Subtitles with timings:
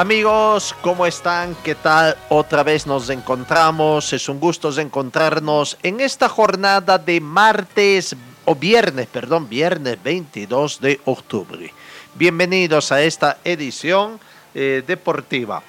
[0.00, 1.54] Amigos, ¿cómo están?
[1.62, 2.16] ¿Qué tal?
[2.30, 4.14] Otra vez nos encontramos.
[4.14, 11.00] Es un gusto encontrarnos en esta jornada de martes o viernes, perdón, viernes 22 de
[11.04, 11.70] octubre.
[12.14, 14.18] Bienvenidos a esta edición
[14.54, 15.62] eh, deportiva.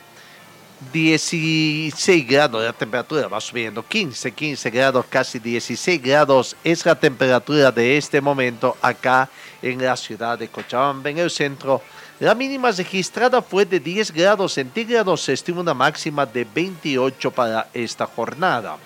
[0.93, 7.69] 16 grados la temperatura va subiendo, 15, 15 grados, casi 16 grados es la temperatura
[7.69, 9.29] de este momento acá
[9.61, 11.81] en la ciudad de Cochabamba, en el centro
[12.21, 17.67] la mínima registrada fue de 10 grados centígrados, se estima una máxima de 28 para
[17.73, 18.77] esta jornada.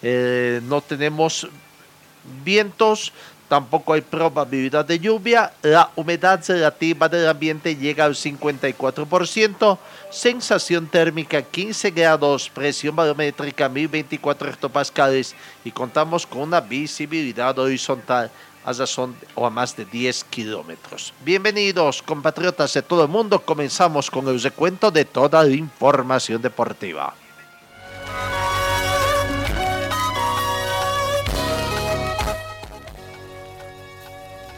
[0.00, 1.46] Eh, no tenemos
[2.42, 3.12] vientos,
[3.46, 9.78] tampoco hay probabilidad de lluvia, la humedad relativa del ambiente llega al 54%,
[10.10, 18.30] sensación térmica 15 grados, presión barométrica 1024 hectopascales y contamos con una visibilidad horizontal
[18.64, 21.12] a razón o a más de 10 kilómetros.
[21.24, 23.40] Bienvenidos, compatriotas de todo el mundo.
[23.40, 27.14] Comenzamos con el recuento de toda la información deportiva.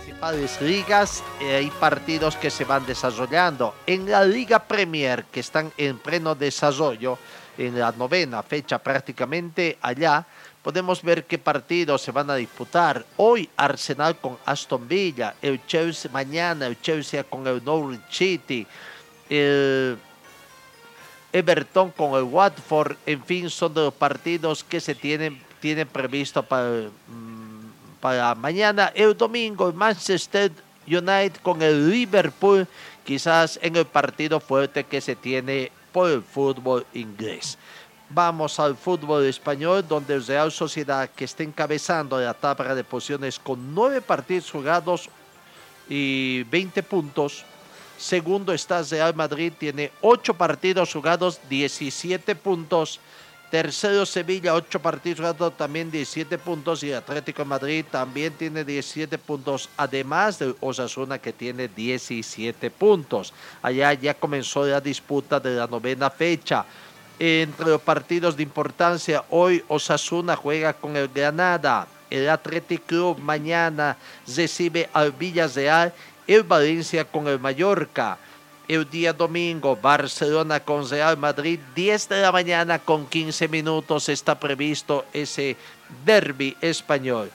[0.04, 3.74] Principales ligas, eh, hay partidos que se van desarrollando.
[3.86, 7.18] En la Liga Premier, que están en pleno desarrollo,
[7.58, 10.26] en la novena fecha prácticamente allá,
[10.62, 13.04] podemos ver qué partidos se van a disputar.
[13.16, 18.66] Hoy Arsenal con Aston Villa, el Chelsea mañana, el Chelsea con el Norwich City,
[19.30, 19.96] el
[21.32, 26.42] Everton con el Watford, en fin, son de los partidos que se tienen, tienen previsto
[26.42, 28.90] para, mm, para mañana.
[28.94, 30.50] El domingo, Manchester
[30.86, 32.66] United con el Liverpool,
[33.04, 37.56] quizás en el partido fuerte que se tiene por el fútbol inglés.
[38.10, 43.38] Vamos al fútbol español, donde el Real Sociedad, que está encabezando la tabla de posiciones
[43.38, 45.08] con nueve partidos jugados
[45.88, 47.46] y 20 puntos.
[47.96, 53.00] Segundo está Real Madrid, tiene ocho partidos jugados, 17 puntos.
[53.50, 56.82] Tercero Sevilla, ocho partidos jugados, también 17 puntos.
[56.82, 63.32] Y Atlético de Madrid también tiene 17 puntos, además de Osasuna que tiene 17 puntos.
[63.62, 66.66] Allá ya comenzó la disputa de la novena fecha
[67.18, 73.96] entre los partidos de importancia, hoy Osasuna juega con el Granada, el Athletic Club mañana
[74.26, 75.94] recibe al Villarreal,
[76.26, 78.18] el Valencia con el Mallorca.
[78.68, 84.40] El día domingo, Barcelona con Real Madrid, 10 de la mañana con 15 minutos está
[84.40, 85.56] previsto ese
[86.04, 87.30] derby español.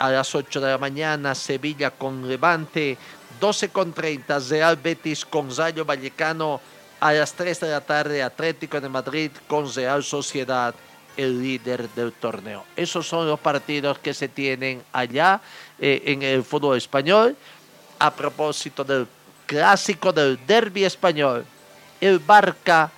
[0.00, 2.98] A las 8 de la mañana, Sevilla con Levante,
[3.38, 6.60] 12 con 30, Real Betis con Rayo Vallecano,
[6.98, 10.74] a las 3 de la tarde, Atlético de Madrid con Real Sociedad,
[11.16, 12.64] el líder del torneo.
[12.74, 15.40] Esos son los partidos que se tienen allá
[15.78, 17.36] eh, en el fútbol español.
[18.00, 19.06] A propósito del
[19.52, 21.44] clásico del derby español,
[22.00, 22.90] el Barca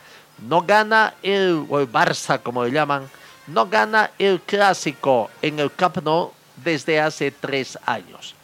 [0.47, 3.11] no gana el, o el Barça como le llaman,
[3.49, 6.31] no gana el clásico en el Camp Nou
[6.63, 8.37] desde hace tres años.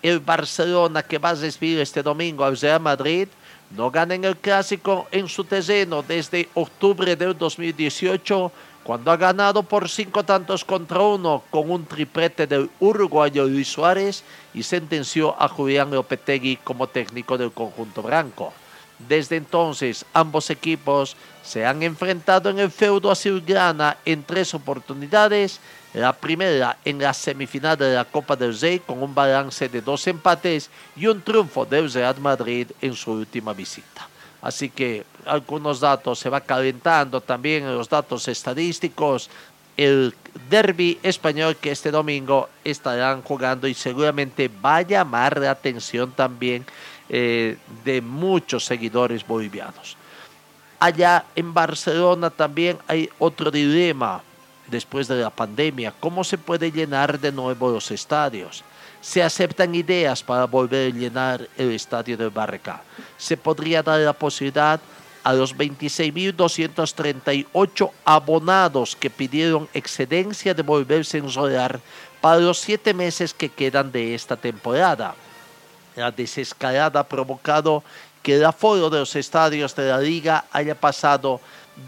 [0.00, 3.28] El Barcelona que va a recibir este domingo al Real Madrid
[3.76, 8.50] no ganan el clásico en su terreno desde octubre del 2018,
[8.88, 14.24] cuando ha ganado por cinco tantos contra uno con un triplete del uruguayo Luis Suárez
[14.54, 18.50] y sentenció a Julián Lopetegui como técnico del conjunto blanco.
[18.98, 25.60] Desde entonces, ambos equipos se han enfrentado en el feudo azulgrana en tres oportunidades.
[25.92, 30.06] La primera en la semifinal de la Copa del Rey con un balance de dos
[30.06, 34.08] empates y un triunfo del Real Madrid en su última visita.
[34.40, 39.30] Así que algunos datos se va calentando también en los datos estadísticos.
[39.76, 40.14] El
[40.48, 46.64] derby español que este domingo estarán jugando y seguramente va a llamar la atención también
[47.08, 49.96] eh, de muchos seguidores bolivianos.
[50.80, 54.22] Allá en Barcelona también hay otro dilema
[54.68, 55.92] después de la pandemia.
[55.98, 58.62] ¿Cómo se puede llenar de nuevo los estadios?
[59.00, 62.82] Se aceptan ideas para volver a llenar el estadio de Barca.
[63.16, 64.80] Se podría dar la posibilidad
[65.22, 71.80] a los 26.238 abonados que pidieron excedencia de volverse a enrolar
[72.20, 75.14] para los siete meses que quedan de esta temporada
[75.96, 77.84] La desescalada ha provocado
[78.22, 81.40] que el aforo de los estadios de la liga haya pasado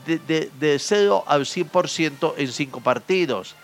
[0.06, 3.56] de, de, de 0 al 100% en cinco partidos.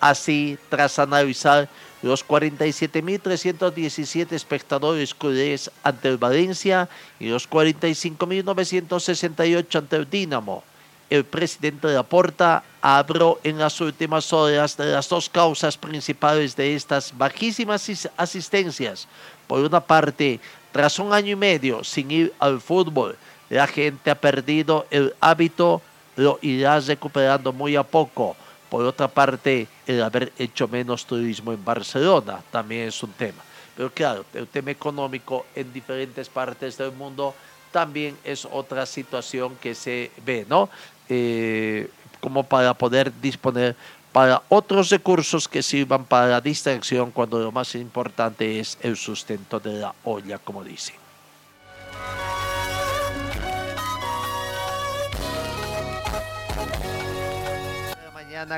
[0.00, 1.68] Así, tras analizar
[2.04, 10.62] los 47.317 espectadores culés ante el Valencia y los 45.968 ante el Dinamo.
[11.08, 16.74] El presidente de la Porta habló en las últimas horas las dos causas principales de
[16.74, 19.08] estas bajísimas asistencias.
[19.46, 20.40] Por una parte,
[20.72, 23.16] tras un año y medio sin ir al fútbol,
[23.48, 25.80] la gente ha perdido el hábito,
[26.16, 28.36] lo irá recuperando muy a poco
[28.68, 33.42] por otra parte, el haber hecho menos turismo en Barcelona también es un tema.
[33.76, 37.34] Pero claro, el tema económico en diferentes partes del mundo
[37.72, 40.68] también es otra situación que se ve, ¿no?
[41.08, 41.90] Eh,
[42.20, 43.76] como para poder disponer
[44.12, 49.58] para otros recursos que sirvan para la distracción cuando lo más importante es el sustento
[49.58, 51.03] de la olla, como dicen.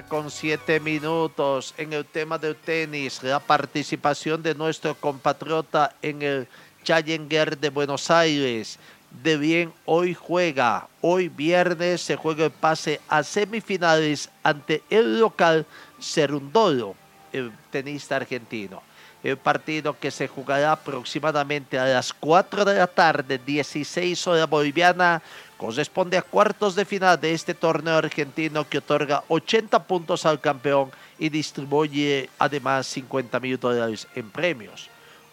[0.09, 6.49] Con siete minutos en el tema del tenis, la participación de nuestro compatriota en el
[6.83, 8.81] Challenger de Buenos Aires.
[9.23, 15.65] De bien, hoy juega, hoy viernes se juega el pase a semifinales ante el local
[16.01, 16.97] Cerundolo,
[17.33, 18.83] el tenista argentino.
[19.23, 25.23] El partido que se jugará aproximadamente a las 4 de la tarde, 16 horas boliviana,
[25.57, 30.91] corresponde a cuartos de final de este torneo argentino que otorga 80 puntos al campeón
[31.19, 34.91] y distribuye además 50 mil dólares en premios.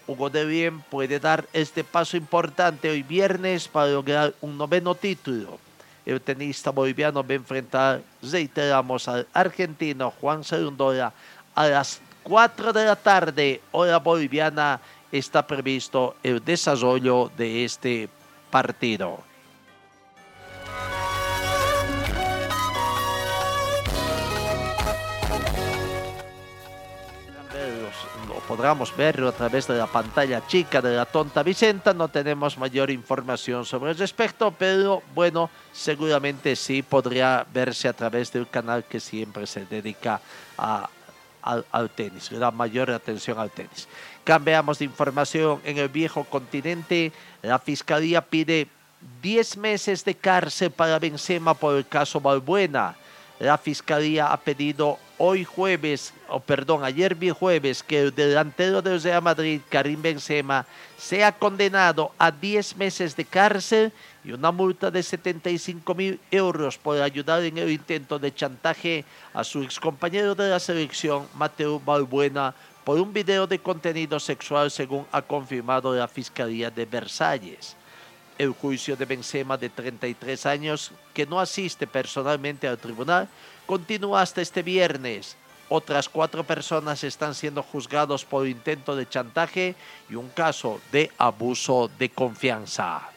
[0.08, 5.60] Hugo de Bien puede dar este paso importante hoy viernes para lograr un noveno título.
[6.06, 11.14] El tenista boliviano va a enfrentar, reiteramos, al argentino Juan Cerundola
[11.56, 14.82] a las 4 de la tarde, hora boliviana,
[15.12, 18.10] está previsto el desarrollo de este
[18.50, 19.33] partido.
[28.48, 31.94] Podamos verlo a través de la pantalla chica de la tonta Vicenta.
[31.94, 38.32] No tenemos mayor información sobre el respecto, pero bueno, seguramente sí podría verse a través
[38.32, 40.22] del canal que siempre se dedica
[40.58, 43.88] al, tenis, le da mayor atención al tenis.
[44.24, 47.12] Cambiamos de información en el viejo continente.
[47.42, 48.68] La fiscalía pide
[49.22, 52.96] 10 meses de cárcel para Benzema por el caso Balbuena.
[53.40, 59.02] La fiscalía ha pedido hoy jueves, o perdón, ayer vi jueves, que el delantero del
[59.02, 60.66] Real Madrid, Karim Benzema,
[60.98, 63.94] sea condenado a 10 meses de cárcel
[64.26, 69.46] y una multa de 75 mil euros por ayudar en el intento de chantaje a
[69.46, 72.54] su excompañero de la selección, Mateo Balbuena,
[72.84, 77.78] por un video de contenido sexual, según ha confirmado la Fiscalía de Versalles.
[78.38, 83.28] El juicio de Benzema, de 33 años, que no asiste personalmente al tribunal,
[83.66, 85.38] continúa hasta este viernes.
[85.70, 89.76] Otras cuatro personas están siendo juzgados por intento de chantaje
[90.10, 93.10] y un caso de abuso de confianza.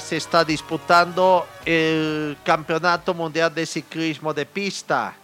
[0.00, 5.14] Se está disputando el Campeonato Mundial de Ciclismo de Pista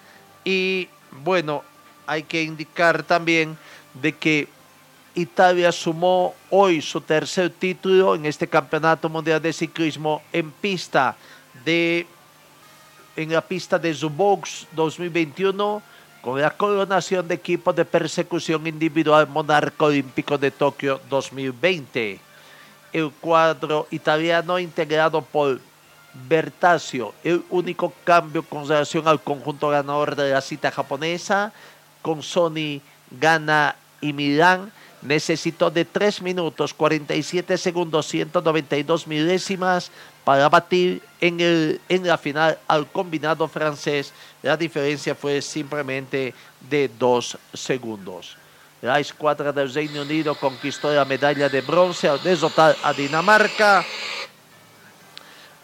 [0.44, 0.88] y
[1.22, 1.62] bueno,
[2.06, 3.56] hay que indicar también
[3.94, 4.48] de que
[5.14, 11.16] Italia sumó hoy su tercer título en este Campeonato Mundial de Ciclismo en pista
[11.64, 12.06] de
[13.16, 15.82] en la pista de Zubox 2021
[16.20, 22.18] con la coronación de equipo de persecución individual Monarca Olímpico de Tokio 2020.
[22.92, 25.60] El cuadro italiano integrado por
[26.28, 31.52] Bertasio, el único cambio con relación al conjunto ganador de la cita japonesa,
[32.02, 32.80] con Sony,
[33.10, 34.70] Gana y Milán,
[35.02, 39.90] necesitó de 3 minutos 47 segundos 192 milésimas
[40.24, 44.12] para batir en, el, en la final al combinado francés.
[44.42, 46.34] La diferencia fue simplemente
[46.68, 48.36] de 2 segundos.
[48.80, 53.84] La escuadra del Reino Unido conquistó la medalla de bronce al derrotar a Dinamarca.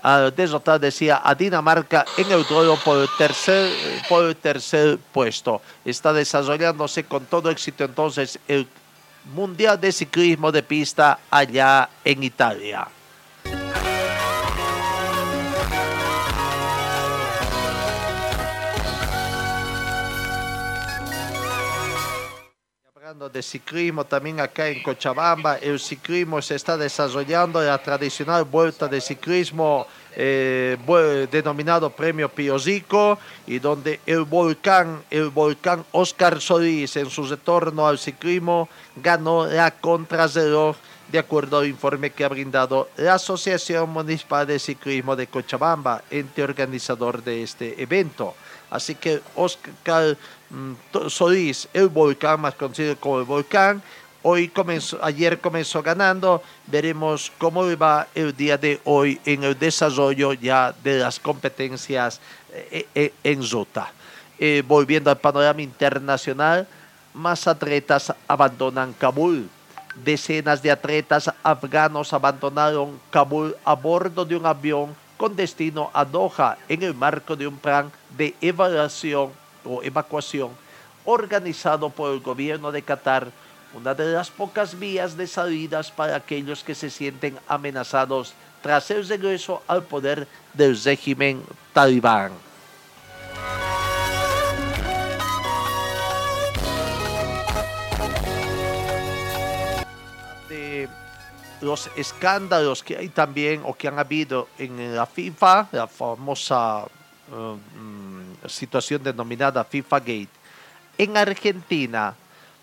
[0.02, 3.70] Al derrotar, decía, a Dinamarca en el duelo por el tercer,
[4.08, 5.60] por el tercer puesto.
[5.84, 8.66] Está desarrollándose con todo éxito entonces el
[9.34, 12.88] Mundial de Ciclismo de Pista allá en Italia.
[23.20, 28.88] Hablando de ciclismo también acá en Cochabamba, el ciclismo se está desarrollando la tradicional vuelta
[28.88, 29.86] de ciclismo
[30.16, 30.78] eh,
[31.30, 37.86] denominado Premio Pio Zico y donde el volcán, el volcán Oscar Solís en su retorno
[37.86, 40.76] al ciclismo ganó la contrarreloj
[41.12, 46.42] de acuerdo al informe que ha brindado la Asociación Municipal de Ciclismo de Cochabamba, ente
[46.42, 48.34] organizador de este evento.
[48.70, 50.16] Así que Oscar
[51.08, 53.82] Solís, el volcán más conocido como el volcán,
[54.22, 56.42] hoy comenzó, ayer comenzó ganando.
[56.66, 62.20] Veremos cómo va el día de hoy en el desarrollo ya de las competencias
[62.52, 63.92] eh, eh, en ruta.
[64.38, 66.66] Eh, volviendo al panorama internacional,
[67.14, 69.48] más atletas abandonan Kabul.
[70.04, 76.56] Decenas de atletas afganos abandonaron Kabul a bordo de un avión con destino a Doha
[76.68, 79.30] en el marco de un plan de evaluación
[79.64, 80.50] o evacuación
[81.04, 83.30] organizado por el gobierno de Qatar,
[83.74, 89.06] una de las pocas vías de salidas para aquellos que se sienten amenazados tras el
[89.06, 92.32] regreso al poder del régimen talibán.
[100.48, 100.88] de
[101.60, 106.86] los escándalos que hay también o que han habido en la FIFA, la famosa
[107.30, 108.09] mm,
[108.48, 110.28] situación denominada FIFA Gate.
[110.98, 112.14] En Argentina,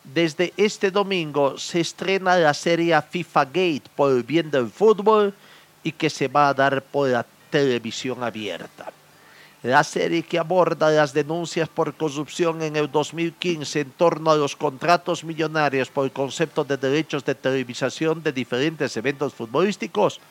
[0.04, 5.34] desde este domingo se estrena la serie FIFA Gate por el bien del fútbol
[5.84, 8.92] y que se va a dar por la televisión abierta.
[9.64, 14.56] La serie que aborda las denuncias por corrupción en el 2015 en torno a los
[14.56, 20.22] contratos millonarios por el concepto de derechos de televisación de diferentes eventos futbolísticos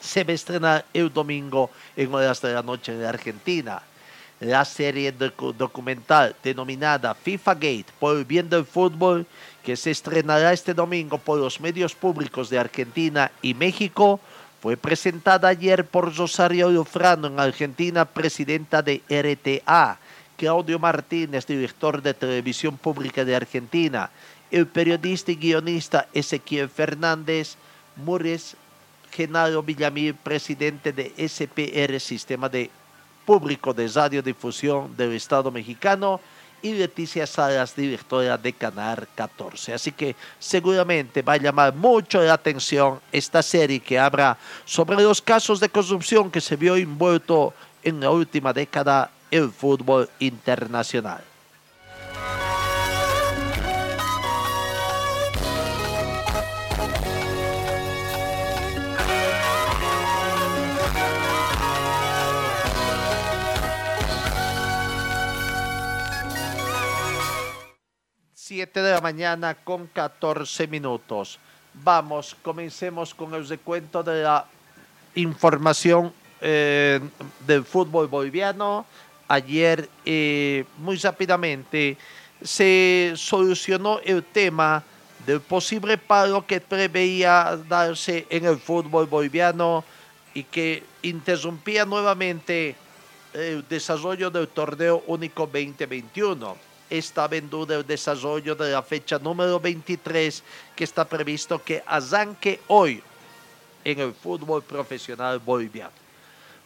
[0.00, 3.80] se va a estrenar el domingo en horas de la noche en Argentina.
[4.40, 9.24] La serie docu- documental denominada FIFA Gate por el bien del fútbol,
[9.64, 14.20] que se estrenará este domingo por los medios públicos de Argentina y México,
[14.60, 19.98] fue presentada ayer por Rosario Lufrano en Argentina, presidenta de RTA,
[20.36, 24.10] Claudio Martínez, director de Televisión Pública de Argentina,
[24.50, 27.56] el periodista y guionista Ezequiel Fernández,
[27.96, 28.54] Mures
[29.12, 32.70] Genaro Villamil, presidente de SPR, Sistema de
[33.26, 36.20] Público de Radiodifusión del Estado mexicano,
[36.62, 39.74] y Leticia Salas, directora de Canal 14.
[39.74, 45.20] Así que seguramente va a llamar mucho la atención esta serie que habla sobre los
[45.20, 47.52] casos de corrupción que se vio envuelto
[47.82, 51.22] en la última década el fútbol internacional.
[68.48, 71.40] Siete de la mañana con 14 minutos.
[71.74, 74.46] Vamos, comencemos con el recuento de la
[75.16, 77.00] información eh,
[77.44, 78.86] del fútbol boliviano.
[79.26, 81.98] Ayer, eh, muy rápidamente,
[82.40, 84.84] se solucionó el tema
[85.26, 89.82] del posible paro que preveía darse en el fútbol boliviano
[90.34, 92.76] y que interrumpía nuevamente
[93.34, 96.65] el desarrollo del torneo único 2021.
[96.88, 100.42] Estaba en duda el desarrollo de la fecha número 23
[100.74, 103.02] que está previsto que arranque hoy
[103.84, 105.92] en el fútbol profesional boliviano.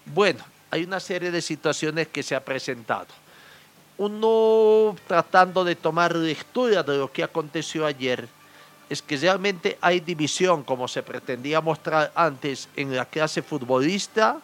[0.07, 3.09] Bueno, hay una serie de situaciones que se ha presentado.
[3.99, 8.29] Uno tratando de tomar lectura de lo que aconteció ayer,
[8.89, 14.41] es que realmente hay división, como se pretendía mostrar antes, en la clase futbolista,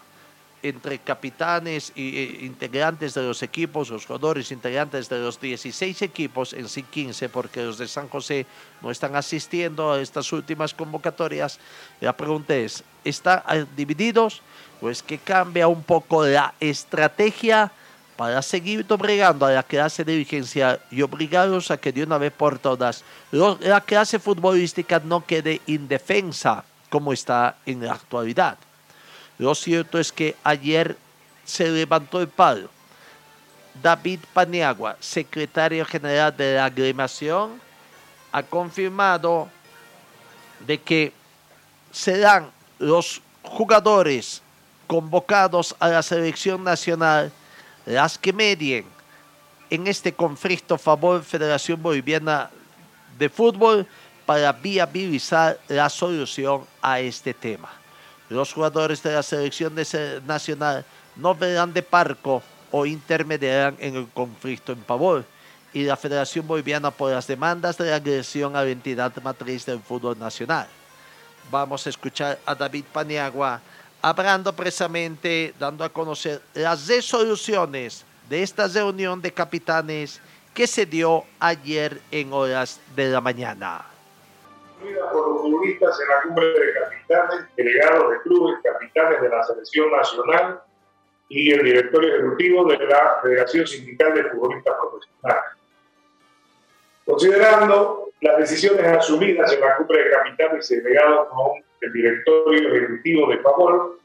[0.69, 6.69] entre capitanes eh, integrantes de los equipos, los jugadores integrantes de los 16 equipos, en
[6.69, 8.47] sí 15, porque los de San José
[8.83, 11.59] no están asistiendo a estas últimas convocatorias.
[12.01, 13.43] La pregunta es, ¿están
[13.77, 14.43] divididos?
[14.81, 17.73] Pues que cambia un poco la estrategia
[18.17, 22.59] para seguir doblegando a la clase dirigencial y obligarlos a que de una vez por
[22.59, 28.57] todas la clase futbolística no quede indefensa como está en la actualidad.
[29.38, 30.97] Lo cierto es que ayer
[31.45, 32.69] se levantó el palo.
[33.83, 37.61] David Paniagua, secretario general de la agremación,
[38.33, 39.49] ha confirmado
[40.66, 41.12] de que
[41.93, 44.43] serán los jugadores
[44.87, 47.33] convocados a la selección nacional
[47.85, 48.85] las que medien
[49.71, 52.50] en este conflicto favor Federación Boliviana
[53.19, 53.87] de Fútbol
[54.25, 57.71] para viabilizar la solución a este tema.
[58.28, 59.75] Los jugadores de la selección
[60.26, 65.25] nacional no verán de parco o intermediarán en el conflicto en favor
[65.73, 70.18] y la Federación Boliviana por las demandas de agresión a la entidad matriz del fútbol
[70.18, 70.66] nacional.
[71.50, 73.61] Vamos a escuchar a David Paniagua
[74.02, 80.21] hablando precisamente, dando a conocer las resoluciones de esta reunión de capitanes
[80.54, 83.96] que se dio ayer en horas de la mañana.
[85.12, 89.90] Por los futbolistas en la cumbre de capitanes, delegados de clubes, capitanes de la selección
[89.90, 90.61] nacional
[91.28, 95.45] y el directorio ejecutivo de la Federación Sindical de Futbolistas Profesionales.
[97.05, 103.31] Considerando las decisiones asumidas en la cumbre de capitanes y delegados con el directorio ejecutivo
[103.31, 103.99] de favor,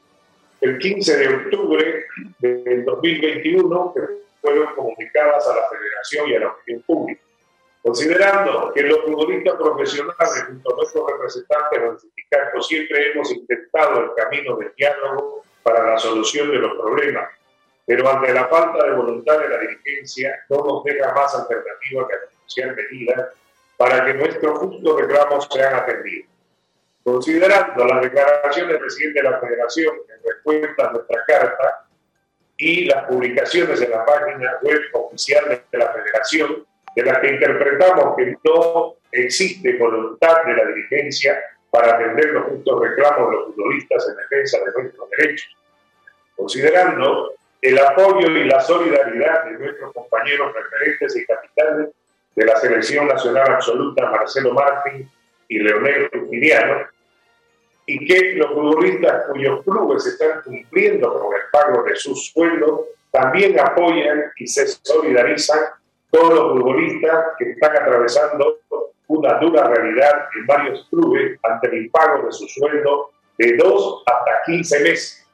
[0.60, 2.04] el 15 de octubre
[2.38, 4.00] del 2021, que
[4.40, 7.22] fueron comunicadas a la Federación y a la opinión pública.
[7.82, 14.14] Considerando que los futbolistas profesionales, junto a nuestros representantes del sindicato, siempre hemos intentado el
[14.14, 17.28] camino del diálogo para la solución de los problemas,
[17.84, 22.14] pero ante la falta de voluntad de la dirigencia, no nos deja más alternativa que
[22.14, 23.30] anunciar medidas
[23.76, 26.28] para que nuestros justos reclamos sean atendidos.
[27.02, 31.86] Considerando las declaraciones del presidente de la Federación en respuesta a nuestra carta
[32.56, 38.16] y las publicaciones en la página web oficial de la Federación, de las que interpretamos
[38.16, 41.38] que no existe voluntad de la dirigencia
[41.70, 45.56] para atender los justos reclamos de los futbolistas en defensa de nuestros derechos.
[46.36, 51.88] Considerando el apoyo y la solidaridad de nuestros compañeros referentes y capitales
[52.34, 55.10] de la Selección Nacional Absoluta, Marcelo Martín
[55.48, 56.86] y Leonel Justiniano,
[57.86, 63.58] y que los futbolistas cuyos clubes están cumpliendo con el pago de sus sueldos también
[63.60, 65.58] apoyan y se solidarizan
[66.12, 68.58] con los futbolistas que están atravesando
[69.08, 74.42] una dura realidad en varios clubes ante el impago de su sueldo de dos hasta
[74.44, 75.26] 15 meses.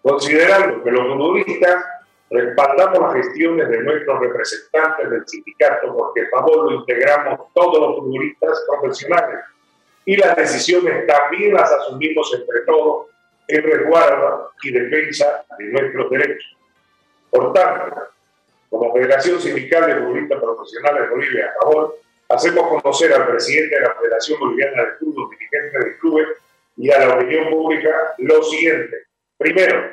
[0.00, 1.84] Considerando que los futbolistas
[2.30, 7.96] respaldamos las gestiones de nuestros representantes del sindicato porque a favor lo integramos todos los
[7.98, 9.40] futbolistas profesionales
[10.04, 13.06] y las decisiones también las asumimos entre todos
[13.48, 16.56] en resguardo y defensa de nuestros derechos.
[17.30, 18.13] Por tanto,
[18.78, 23.80] como Federación Sindical de Futbolistas Profesionales de Bolivia a favor, hacemos conocer al presidente de
[23.82, 26.26] la Federación Boliviana de Fútbol, dirigente del club
[26.76, 29.04] y a la opinión pública lo siguiente.
[29.38, 29.90] Primero,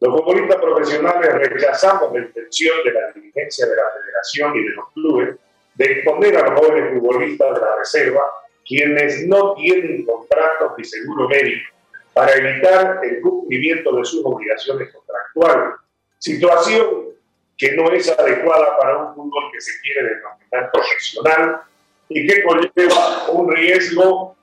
[0.00, 4.92] los futbolistas profesionales rechazamos la intención de la dirigencia de la Federación y de los
[4.92, 5.36] clubes
[5.74, 8.22] de exponer a los jóvenes futbolistas de la reserva
[8.66, 11.70] quienes no tienen contratos ni seguro médico
[12.12, 15.74] para evitar el cumplimiento de sus obligaciones contractuales.
[16.18, 17.13] Situación
[17.56, 21.60] que no es adecuada para un fútbol que se quiere denominar profesional
[22.08, 24.36] y que conlleva un riesgo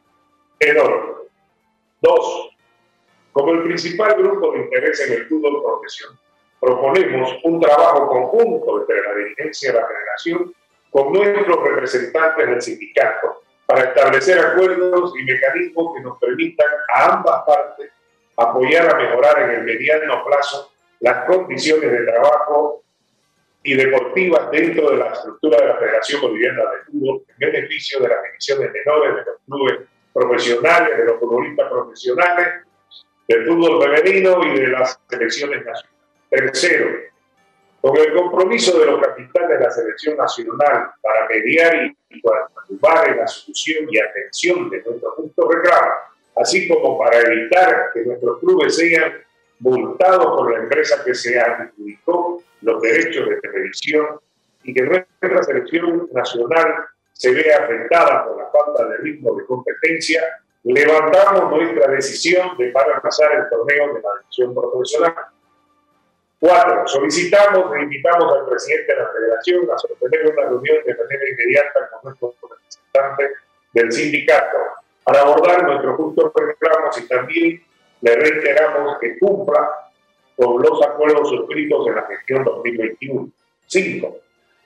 [0.60, 1.12] enorme.
[2.02, 2.50] Dos,
[3.32, 6.17] como el principal grupo de interés en el fútbol profesional,
[6.60, 10.54] proponemos un trabajo conjunto entre la dirigencia de la federación
[10.91, 17.43] con nuestros representantes del sindicato para establecer acuerdos y mecanismos que nos permitan a ambas
[17.45, 17.91] partes
[18.36, 22.84] apoyar a mejorar en el mediano plazo las condiciones de trabajo
[23.63, 28.08] y deportivas dentro de la estructura de la Federación Boliviana de Fútbol en beneficio de
[28.08, 32.47] las divisiones menores, de los clubes profesionales, de los futbolistas profesionales,
[33.28, 35.91] del fútbol femenino y de las selecciones nacionales.
[36.30, 36.88] Tercero,
[37.82, 43.17] con el compromiso de los capitanes de la selección nacional para mediar y participar en
[43.17, 45.93] la solución y atención de nuestros puntos reclamos,
[46.36, 49.13] así como para evitar que nuestros clubes sean
[49.62, 54.19] multados por la empresa que se adjudicó los derechos de televisión
[54.63, 60.24] y que nuestra selección nacional se vea afectada por la falta de ritmo de competencia,
[60.63, 65.15] levantamos nuestra decisión de pasar el torneo de la división profesional.
[66.39, 71.30] Cuatro, solicitamos e invitamos al presidente de la federación a sostener una reunión de manera
[71.30, 73.38] inmediata con nuestros representantes
[73.74, 74.58] del sindicato
[75.04, 77.63] para abordar nuestros justos reclamos y también
[78.02, 79.70] le reiteramos que cumpla
[80.36, 83.30] con los acuerdos suscritos en la gestión 2021.
[83.68, 84.18] Cinco,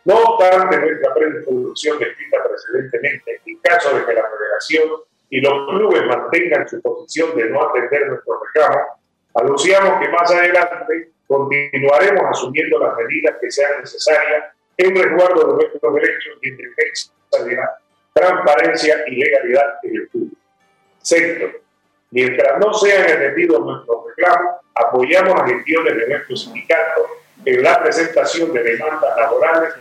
[0.06, 4.90] no obstante nuestra predisposición descrita precedentemente, en caso de que la federación
[5.30, 8.88] y los clubes mantengan su posición de no atender nuestros reclamos,
[9.34, 14.46] anunciamos que más adelante continuaremos asumiendo las medidas que sean necesarias
[14.78, 17.12] en resguardo de nuestros derechos y en defensa
[17.44, 17.78] de la
[18.14, 20.38] transparencia y legalidad en el fútbol.
[21.02, 21.60] Sexto,
[22.16, 27.08] mientras no sean entendidos nuestros reclamos, apoyamos las gestiones de nuestro sindicato
[27.44, 29.74] en la presentación de demandas laborales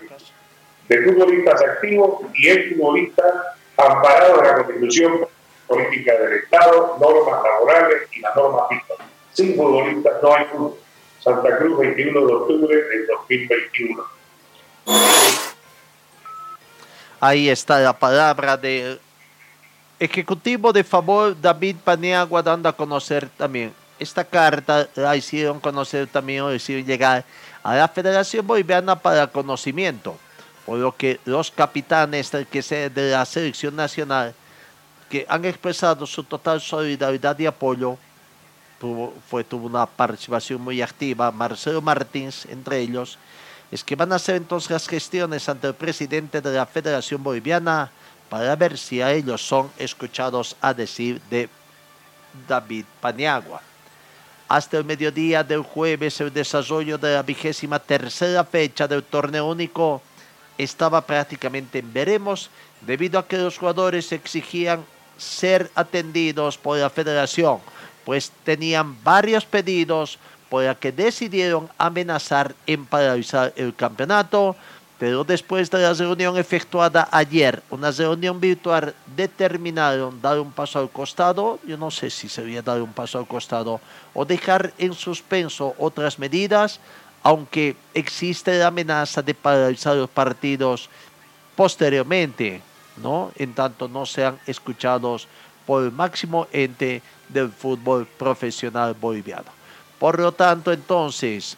[0.88, 3.32] de futbolistas activos y exfutbolistas
[3.76, 5.26] amparados en la Constitución
[5.68, 9.06] Política del Estado, normas laborales y las normas fiscales.
[9.32, 10.74] Sin futbolistas no hay fútbol.
[11.20, 14.04] Santa Cruz, 21 de octubre del 2021.
[17.20, 19.00] Ahí está la palabra del
[19.98, 23.72] Ejecutivo de favor David Paniagua dando a conocer también.
[23.98, 27.24] Esta carta la hicieron conocer también o hicieron llegar
[27.62, 30.16] a la Federación Boliviana para conocimiento,
[30.66, 34.34] por lo que los capitanes que de la selección nacional
[35.08, 37.96] que han expresado su total solidaridad y apoyo,
[38.80, 43.16] tuvo, fue, tuvo una participación muy activa, Marcelo Martins entre ellos,
[43.70, 47.92] es que van a hacer entonces las gestiones ante el presidente de la Federación Boliviana
[48.34, 51.48] para ver si a ellos son escuchados a decir de
[52.48, 53.62] David Paniagua.
[54.48, 60.02] Hasta el mediodía del jueves, el desarrollo de la vigésima tercera fecha del torneo único
[60.58, 64.84] estaba prácticamente en veremos, debido a que los jugadores exigían
[65.16, 67.60] ser atendidos por la federación,
[68.04, 70.18] pues tenían varios pedidos
[70.48, 74.56] por la que decidieron amenazar en paralizar el campeonato
[74.98, 80.90] pero después de la reunión efectuada ayer, una reunión virtual, determinaron dar un paso al
[80.90, 83.80] costado, yo no sé si sería dar un paso al costado,
[84.14, 86.78] o dejar en suspenso otras medidas,
[87.22, 90.88] aunque existe la amenaza de paralizar los partidos
[91.56, 92.60] posteriormente,
[92.96, 93.32] ¿no?
[93.36, 95.26] En tanto no sean escuchados
[95.66, 99.50] por el máximo ente del fútbol profesional boliviano.
[99.98, 101.56] Por lo tanto, entonces,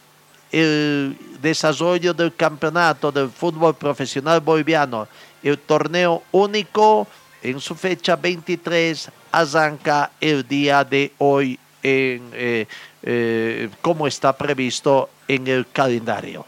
[0.51, 5.07] el desarrollo del campeonato del fútbol profesional boliviano,
[5.43, 7.07] el torneo único
[7.41, 12.67] en su fecha 23 arranca el día de hoy en, eh,
[13.03, 16.45] eh, como está previsto en el calendario.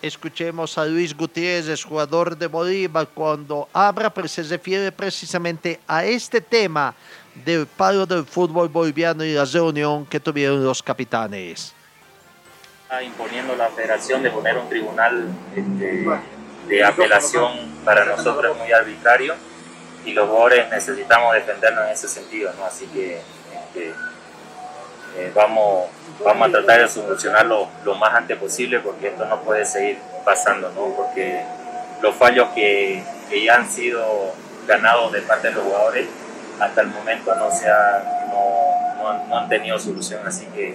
[0.00, 6.40] Escuchemos a Luis Gutiérrez, jugador de Bolívar, cuando habla, pero se refiere precisamente a este
[6.40, 6.94] tema
[7.34, 11.74] del paro del fútbol boliviano y la reunión que tuvieron los capitanes.
[12.84, 16.06] Está imponiendo la federación de poner un tribunal este,
[16.68, 17.52] de apelación
[17.84, 19.34] para nosotros muy arbitrario
[20.04, 22.64] y los jugadores necesitamos defendernos en ese sentido, ¿no?
[22.64, 23.20] Así que
[23.52, 23.94] este,
[25.16, 25.88] eh, vamos,
[26.24, 30.70] vamos a tratar de solucionarlo lo más antes posible porque esto no puede seguir pasando,
[30.70, 30.94] ¿no?
[30.96, 31.42] porque
[32.00, 34.32] los fallos que, que ya han sido
[34.66, 36.08] ganados de parte de los jugadores
[36.60, 40.74] hasta el momento no, se no, no, han, tenido solución, así que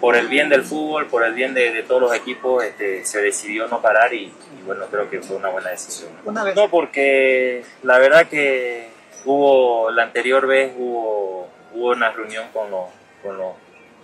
[0.00, 3.20] por el bien del fútbol, por el bien de, de todos los equipos, este, se
[3.20, 4.32] decidió no parar y,
[4.64, 6.10] bueno, creo que fue una buena decisión.
[6.24, 8.88] No, porque la verdad que
[9.24, 12.84] hubo, la anterior vez hubo, hubo una reunión con los
[13.22, 13.54] con los,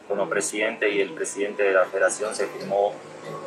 [0.08, 2.92] con los presidentes y el presidente de la federación se firmó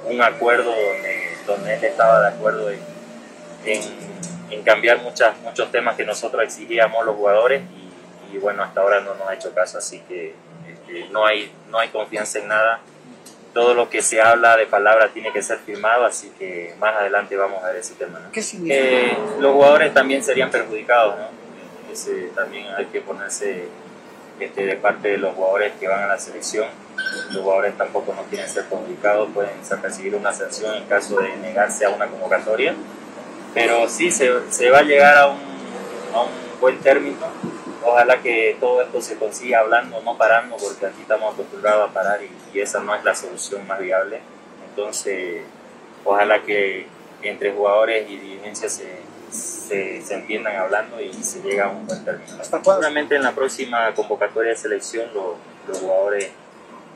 [0.05, 2.79] un acuerdo donde, donde él estaba de acuerdo en,
[3.65, 7.62] en, cambiar muchas, muchos temas que nosotros exigíamos los jugadores
[8.32, 10.36] y, bueno, hasta ahora no nos ha hecho caso, así que
[10.67, 12.79] este, no, hay, no hay confianza en nada.
[13.53, 17.36] Todo lo que se habla de palabra tiene que ser firmado, así que más adelante
[17.36, 18.21] vamos a ver ese tema.
[18.32, 18.75] ¿Qué significa?
[18.79, 21.27] Eh, los jugadores también serían perjudicados, ¿no?
[21.91, 23.67] Ese, también hay que ponerse
[24.39, 26.67] este, de parte de los jugadores que van a la selección.
[27.32, 31.86] Los jugadores tampoco no quieren ser complicados, pueden recibir una sanción en caso de negarse
[31.86, 32.75] a una convocatoria.
[33.54, 35.39] Pero sí se, se va a llegar a un,
[36.13, 37.17] a un buen término.
[37.84, 42.19] Ojalá que todo esto se consiga hablando, no parando, porque aquí estamos acostumbrados a parar
[42.21, 44.19] y, y esa no es la solución más viable.
[44.69, 45.43] Entonces,
[46.04, 46.88] ojalá que
[47.21, 49.08] entre jugadores y dirigencias se,
[49.69, 52.43] se, se entiendan hablando y se llega a un buen término.
[52.43, 56.32] Seguramente en la próxima convocatoria de selección los, jugadores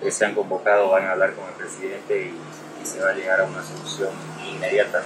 [0.02, 2.40] que se han convocado van a hablar con el presidente y,
[2.84, 4.10] se va a llegar a una solución
[4.46, 5.02] inmediata.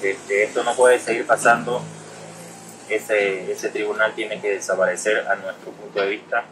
[0.00, 1.82] este, esto no puede seguir pasando,
[2.88, 6.44] ese, ese tribunal tiene que desaparecer a nuestro punto de vista.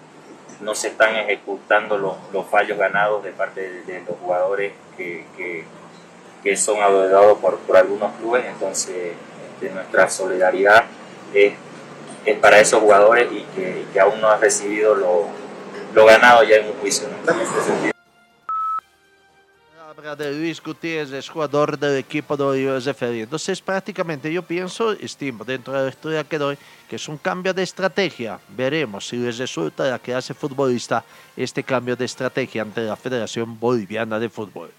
[0.60, 5.64] No se están ejecutando los, los fallos ganados de parte de, los jugadores que, que,
[6.42, 9.12] que son adeudados por, por algunos clubes, entonces
[9.60, 10.84] de nuestra solidaridad
[11.32, 11.54] es,
[12.24, 15.26] es, para esos jugadores y que, que, aún no han recibido lo,
[15.94, 17.08] lo ganado ya en un juicio.
[17.08, 17.96] ¿no?
[20.14, 25.82] de Luis Gutiérrez, jugador del equipo de Bolívar Entonces, prácticamente yo pienso, estimo, dentro de
[25.82, 26.56] la historia que doy,
[26.88, 28.38] que es un cambio de estrategia.
[28.48, 31.02] Veremos si les resulta la clase futbolista
[31.36, 34.70] este cambio de estrategia ante la Federación Boliviana de Fútbol.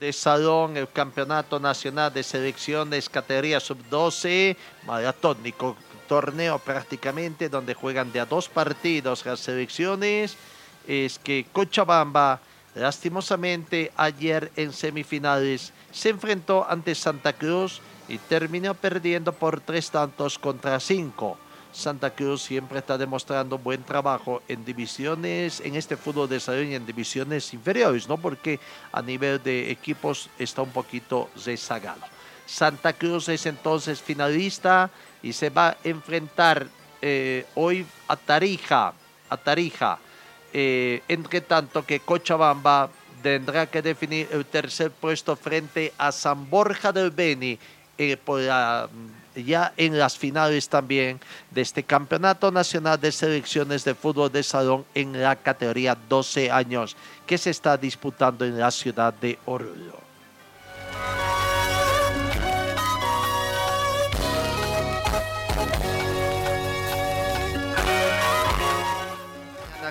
[0.00, 5.76] De salón, el Campeonato Nacional de Selecciones Categoría Sub-12, maratónico
[6.08, 10.36] torneo prácticamente donde juegan de a dos partidos las selecciones.
[10.86, 12.40] Es que Cochabamba,
[12.74, 20.38] lastimosamente, ayer en semifinales se enfrentó ante Santa Cruz y terminó perdiendo por tres tantos
[20.38, 21.38] contra cinco.
[21.74, 26.74] Santa Cruz siempre está demostrando buen trabajo en divisiones, en este fútbol de salón y
[26.76, 28.16] en divisiones inferiores, ¿no?
[28.16, 28.60] Porque
[28.92, 32.02] a nivel de equipos está un poquito rezagado.
[32.46, 34.88] Santa Cruz es entonces finalista
[35.22, 36.68] y se va a enfrentar
[37.02, 38.92] eh, hoy a Tarija,
[39.28, 39.98] a Tarija.
[40.52, 42.88] Eh, entre tanto que Cochabamba
[43.20, 47.58] tendrá que definir el tercer puesto frente a San Borja del Beni
[47.98, 48.40] eh, por
[49.34, 51.20] ya en las finales también
[51.50, 56.96] de este Campeonato Nacional de Selecciones de Fútbol de Salón en la categoría 12 años
[57.26, 60.04] que se está disputando en la ciudad de Oruro.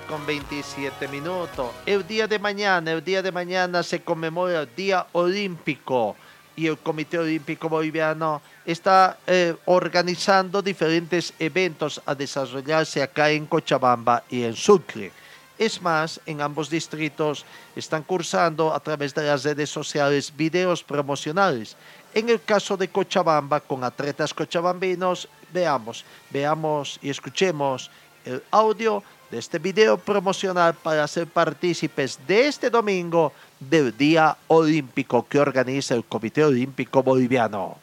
[0.08, 1.72] con 27 minutos.
[1.86, 6.16] El día de mañana, el día de mañana se conmemora el Día Olímpico
[6.56, 14.24] y el Comité Olímpico Boliviano está eh, organizando diferentes eventos a desarrollarse acá en Cochabamba
[14.30, 15.12] y en Sucre.
[15.58, 21.78] Es más, en ambos distritos están cursando a través de las redes sociales videos promocionales.
[22.14, 27.90] En el caso de Cochabamba, con atletas cochabambinos, veamos, veamos y escuchemos
[28.26, 35.26] el audio de este video promocional para ser partícipes de este domingo del Día Olímpico
[35.28, 37.80] que organiza el Comité Olímpico Boliviano.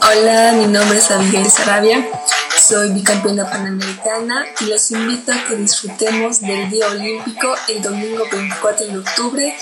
[0.00, 2.06] Hola, mi nombre es Abigail Sarabia,
[2.56, 8.86] soy bicampeona panamericana y los invito a que disfrutemos del Día Olímpico el domingo 24
[8.86, 9.56] de octubre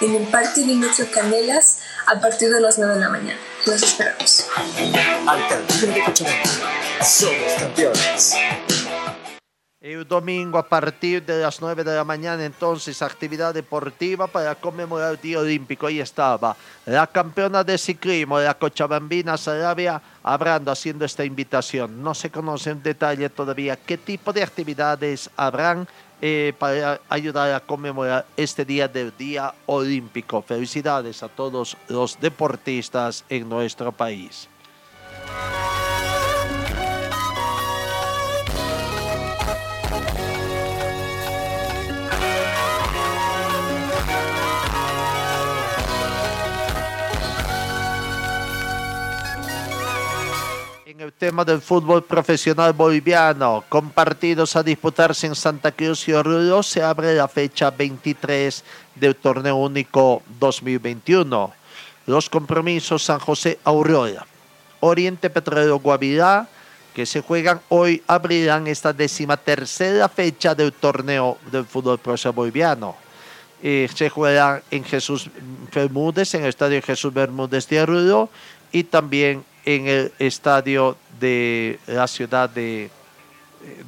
[0.00, 3.38] en el Parque de Metro Canelas a partir de las 9 de la mañana.
[3.66, 4.46] Los esperamos.
[7.04, 8.34] somos campeones.
[9.88, 15.12] El domingo a partir de las 9 de la mañana entonces actividad deportiva para conmemorar
[15.12, 15.86] el Día Olímpico.
[15.86, 22.02] Ahí estaba la campeona de ciclismo la Cochabambina Sarabia hablando, haciendo esta invitación.
[22.02, 25.88] No se conoce en detalle todavía qué tipo de actividades habrán
[26.20, 30.42] eh, para ayudar a conmemorar este día del Día Olímpico.
[30.42, 34.50] Felicidades a todos los deportistas en nuestro país.
[51.00, 56.60] El tema del fútbol profesional boliviano, con partidos a disputarse en Santa Cruz y Oruro,
[56.64, 58.64] se abre la fecha 23
[58.96, 61.52] del torneo único 2021.
[62.06, 64.26] Los compromisos San José Aurora,
[64.80, 66.48] Oriente Petrolero Guavirá,
[66.92, 72.96] que se juegan hoy, abrirán esta décima tercera fecha del torneo del fútbol profesional boliviano.
[73.62, 75.30] Eh, se juega en Jesús
[75.72, 78.30] Bermúdez, en el estadio Jesús Bermúdez de Oruro
[78.72, 82.90] y también en el estadio de la ciudad de,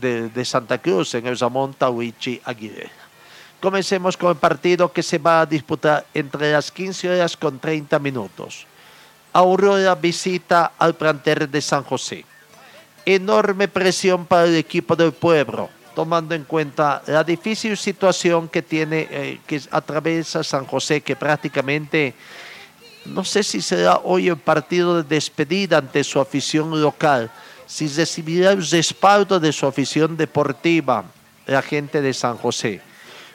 [0.00, 2.90] de, Santa Cruz, en el Ramón Tawichi Aguirre.
[3.61, 7.98] Comencemos con el partido que se va a disputar entre las 15 horas con 30
[7.98, 8.66] minutos.
[9.33, 12.24] Aurora visita al planter de San José.
[13.04, 19.06] Enorme presión para el equipo del pueblo, tomando en cuenta la difícil situación que tiene,
[19.11, 22.14] eh, que atraviesa San José, que prácticamente
[23.04, 27.30] no sé si será hoy el partido de despedida ante su afición local,
[27.66, 31.04] si recibirá el respaldo de su afición deportiva,
[31.46, 32.82] la gente de San José.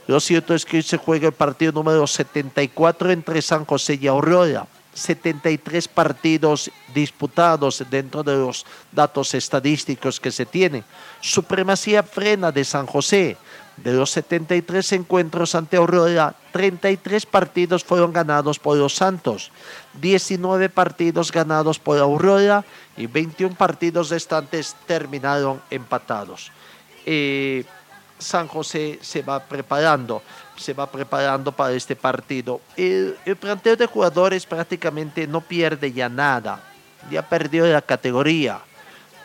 [0.08, 4.08] Lo cierto es que hoy se juega el partido número 74 entre San José y
[4.08, 4.67] Aurora.
[4.93, 10.86] 73 partidos disputados dentro de los datos estadísticos que se tienen.
[11.19, 13.36] Supremacía frena de San José.
[13.78, 19.52] De los 73 encuentros ante Aurora, 33 partidos fueron ganados por los Santos,
[19.96, 22.64] 19 partidos ganados por Aurora
[22.96, 26.52] y 21 partidos restantes terminaron empatados.
[27.06, 27.66] Eh,
[28.18, 30.22] San José se va preparando,
[30.56, 32.62] se va preparando para este partido.
[32.78, 36.64] El, el planteo de jugadores prácticamente no pierde ya nada,
[37.12, 38.62] ya perdió la categoría.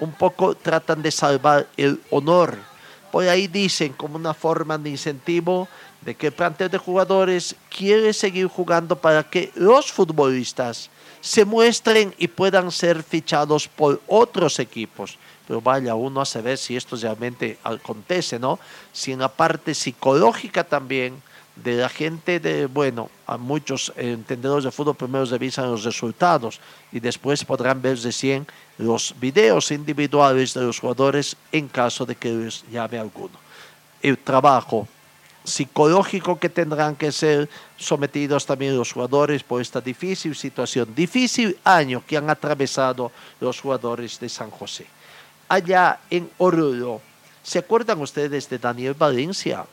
[0.01, 2.70] Un poco tratan de salvar el honor
[3.11, 5.69] por ahí dicen como una forma de incentivo
[6.01, 12.15] de que el plantel de jugadores quiere seguir jugando para que los futbolistas se muestren
[12.19, 15.19] y puedan ser fichados por otros equipos.
[15.47, 18.59] Pero vaya uno a saber si esto realmente acontece, ¿no?
[18.93, 21.21] Si en la parte psicológica también
[21.63, 26.61] de la gente de, bueno, a muchos entendedores de fútbol primero revisan los resultados
[26.93, 28.47] y después podrán ver recién
[28.79, 33.39] los videos individuales de los jugadores en caso de que les llame alguno.
[34.03, 34.89] El trabajo
[35.45, 42.03] psicológico que tendrán que ser sometidos también los jugadores por esta difícil situación, difícil año
[42.07, 44.87] que han atravesado los jugadores de San José.
[45.51, 47.01] allá en Oruro.
[47.43, 49.67] ¿Se acuerdan ustedes de Daniel Valencia?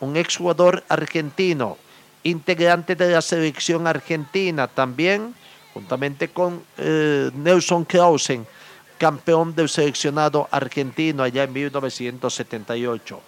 [0.00, 1.76] Un exjugador argentino,
[2.22, 5.34] integrante de la selección argentina también,
[5.74, 8.46] juntamente con eh, Nelson Krausen,
[8.98, 13.20] campeón del seleccionado argentino allá en 1978.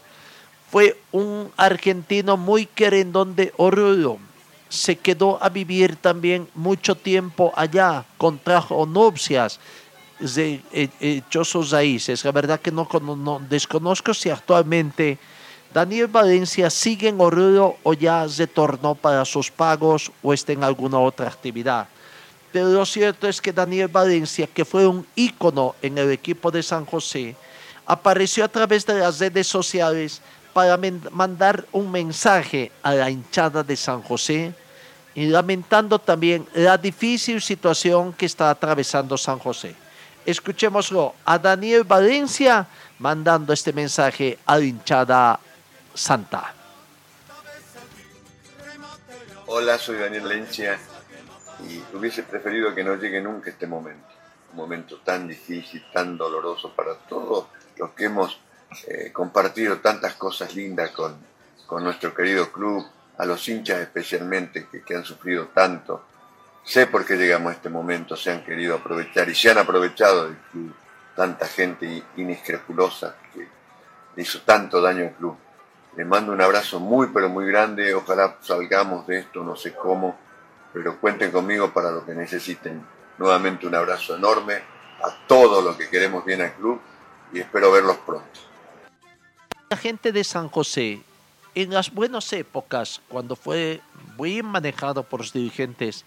[0.71, 4.19] Fue un argentino muy querendón de Oruro.
[4.69, 9.59] Se quedó a vivir también mucho tiempo allá, contrajo nupcias,
[10.21, 12.25] de, eh, echó sus raíces.
[12.25, 12.87] La verdad que no,
[13.49, 15.19] desconozco si actualmente
[15.73, 20.99] Daniel Valencia sigue en Oruro o ya retornó para sus pagos o está en alguna
[20.99, 21.87] otra actividad.
[22.53, 26.65] Pero lo cierto es que Daniel Valencia, que fue un ícono en el equipo de
[26.65, 27.37] San José,
[27.87, 30.21] apareció a través de las redes sociales
[30.53, 30.77] para
[31.13, 34.53] mandar un mensaje a la hinchada de San José
[35.15, 39.77] y lamentando también la difícil situación que está atravesando San José.
[40.27, 42.67] Escuchémoslo a Daniel Valencia
[42.99, 45.41] mandando este mensaje a la hinchada
[45.95, 46.55] santa.
[49.47, 50.79] Hola, soy Daniel Valencia
[51.69, 54.07] y hubiese preferido que no llegue nunca este momento,
[54.53, 58.39] un momento tan difícil, tan doloroso para todos los que hemos
[58.87, 61.17] eh, compartido tantas cosas lindas con,
[61.67, 62.87] con, nuestro querido club,
[63.19, 66.05] a los hinchas especialmente que, que han sufrido tanto.
[66.63, 70.27] Sé por qué llegamos a este momento, se han querido aprovechar y se han aprovechado
[70.27, 70.75] del club,
[71.17, 73.49] tanta gente inescrupulosa que
[74.17, 75.37] hizo tanto daño al club.
[75.97, 80.17] Les mando un abrazo muy pero muy grande, ojalá salgamos de esto, no sé cómo,
[80.73, 82.85] pero cuenten conmigo para lo que necesiten.
[83.19, 84.55] Nuevamente un abrazo enorme
[85.03, 86.81] a todos los que queremos bien al club
[87.33, 88.41] y espero verlos pronto.
[89.69, 91.01] La gente de San José,
[91.55, 93.81] en las buenas épocas, cuando fue
[94.19, 96.05] bien manejado por los dirigentes,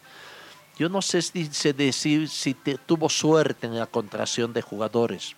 [0.78, 5.36] yo no sé si decir si tuvo suerte en la contratación de jugadores.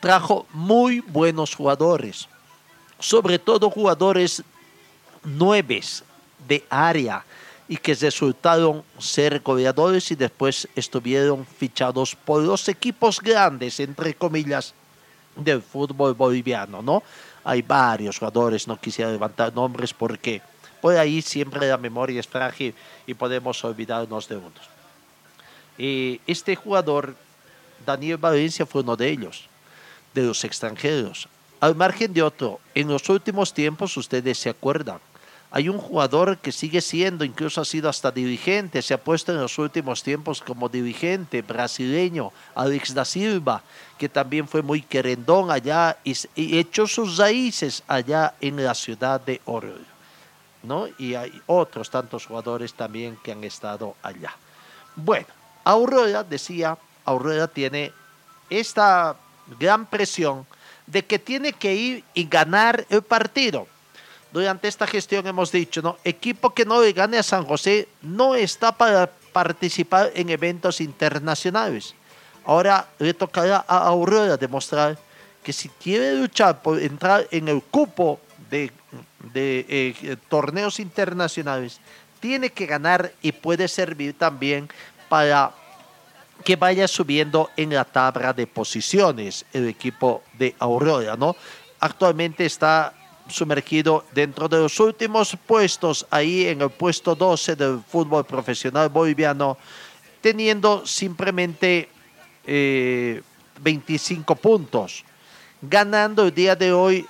[0.00, 2.28] Trajo muy buenos jugadores,
[3.04, 4.42] sobre todo jugadores
[5.24, 6.02] nueves
[6.48, 7.22] de área,
[7.68, 14.72] y que resultaron ser goleadores y después estuvieron fichados por los equipos grandes, entre comillas,
[15.36, 17.02] del fútbol boliviano, ¿no?
[17.42, 20.40] Hay varios jugadores, no quisiera levantar nombres porque
[20.80, 22.74] por ahí siempre la memoria es frágil
[23.06, 24.70] y podemos olvidarnos de unos.
[26.26, 27.14] Este jugador,
[27.84, 29.46] Daniel Valencia, fue uno de ellos,
[30.14, 31.28] de los extranjeros.
[31.64, 34.98] Al margen de otro, en los últimos tiempos, ustedes se acuerdan,
[35.50, 39.40] hay un jugador que sigue siendo, incluso ha sido hasta dirigente, se ha puesto en
[39.40, 43.62] los últimos tiempos como dirigente brasileño, Alex da Silva,
[43.96, 46.14] que también fue muy querendón allá y,
[46.58, 49.78] echó sus raíces allá en la ciudad de Oruro.
[50.64, 50.88] ¿no?
[50.98, 54.36] Y hay otros tantos jugadores también que han estado allá.
[54.96, 55.28] Bueno,
[55.64, 57.90] Aurora, decía, Aurora tiene
[58.50, 59.16] esta
[59.58, 60.46] gran presión
[60.86, 63.66] de que tiene que ir y ganar el partido
[64.34, 65.96] durante esta gestión hemos dicho, ¿no?
[66.02, 71.94] Equipo que no le gane a San José no está para participar en eventos internacionales.
[72.44, 74.98] Ahora le tocará a Aurora demostrar
[75.44, 78.18] que si quiere luchar por entrar en el cupo
[78.50, 78.72] de,
[79.36, 81.80] eh, torneos internacionales,
[82.18, 84.68] tiene que ganar y puede servir también
[85.08, 85.54] para
[86.42, 91.36] que vaya subiendo en la tabla de posiciones el equipo de Aurora, ¿no?
[91.80, 92.92] Actualmente está
[93.28, 99.56] sumergido dentro de los últimos puestos, ahí en el puesto 12 del fútbol profesional boliviano,
[100.20, 101.88] teniendo simplemente
[102.44, 105.04] 25 eh, puntos.
[105.62, 107.06] Ganando el día de hoy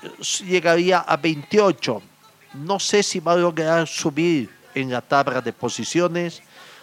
[0.46, 2.00] llegaría a 28.
[2.54, 6.40] No sé si va a lograr subir en la tabla de posiciones.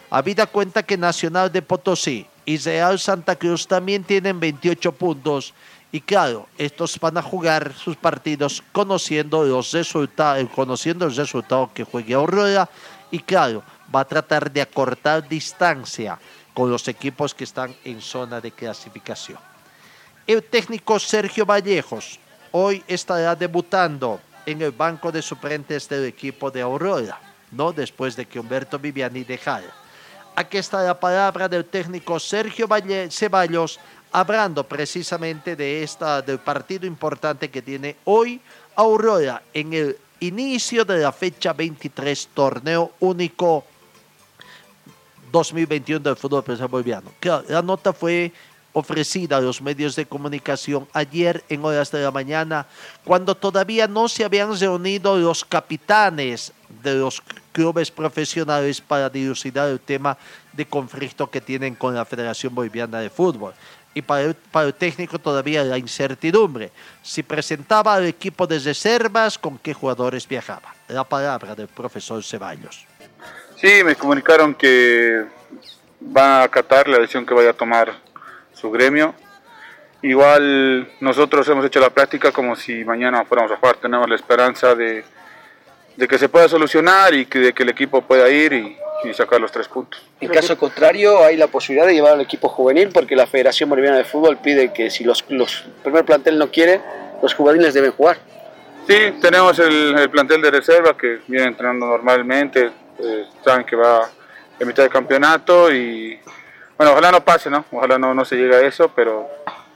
[0.09, 5.53] Habida cuenta que Nacional de Potosí y Real Santa Cruz también tienen 28 puntos
[5.91, 11.83] y claro, estos van a jugar sus partidos conociendo los resultados, conociendo el resultado que
[11.83, 12.69] juegue Aurora
[13.11, 13.63] y claro,
[13.93, 16.17] va a tratar de acortar distancia
[16.53, 19.39] con los equipos que están en zona de clasificación.
[20.25, 22.19] El técnico Sergio Vallejos
[22.51, 27.19] hoy estará debutando en el banco de suplentes del equipo de Aurora,
[27.51, 27.73] ¿no?
[27.73, 29.80] Después de que Humberto Viviani dejara.
[30.35, 33.79] Aquí está la palabra del técnico Sergio Valle Ceballos
[34.13, 38.39] hablando precisamente de esta, del partido importante que tiene hoy
[38.75, 43.65] Aurora en el inicio de la fecha 23, torneo único
[45.31, 47.11] 2021 del fútbol profesional boliviano.
[47.49, 48.31] la nota fue
[48.73, 52.67] ofrecida a los medios de comunicación ayer en horas de la mañana,
[53.03, 57.21] cuando todavía no se habían reunido los capitanes de los
[57.51, 60.17] clubes profesionales para dilucidar el tema
[60.53, 63.53] de conflicto que tienen con la Federación Boliviana de Fútbol.
[63.93, 66.71] y para el, para el técnico todavía la incertidumbre.
[67.01, 70.73] Si presentaba al equipo de reservas, con qué jugadores viajaba.
[70.87, 72.85] La palabra del profesor Ceballos.
[73.57, 75.25] Sí, me comunicaron que
[76.15, 77.93] va a acatar la decisión que vaya a tomar
[78.53, 79.13] su gremio.
[80.01, 83.75] Igual nosotros hemos hecho la práctica como si mañana fuéramos a jugar.
[83.75, 85.03] Tenemos la esperanza de,
[85.95, 89.13] de que se pueda solucionar y que, de que el equipo pueda ir y, y
[89.13, 90.01] sacar los tres puntos.
[90.19, 93.97] En caso contrario, hay la posibilidad de llevar al equipo juvenil porque la Federación Boliviana
[93.97, 96.81] de Fútbol pide que si los, los el primer plantel no quiere,
[97.21, 98.17] los juveniles deben jugar.
[98.87, 104.09] Sí, tenemos el, el plantel de reserva que viene entrenando normalmente, eh, saben que va
[104.59, 106.19] en mitad del campeonato y
[106.77, 107.65] bueno, ojalá no pase, ¿no?
[107.71, 109.29] Ojalá no, no se llegue a eso, pero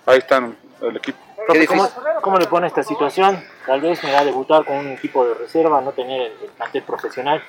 [0.05, 1.19] ahí están el equipo.
[1.67, 1.89] ¿cómo,
[2.21, 3.43] ¿Cómo le pone esta situación?
[3.65, 6.49] Tal vez me va a debutar con un equipo de reserva, no tener el, el
[6.55, 7.43] plantel profesional.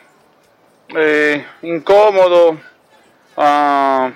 [0.97, 2.59] Eh, incómodo.
[3.37, 4.11] ah,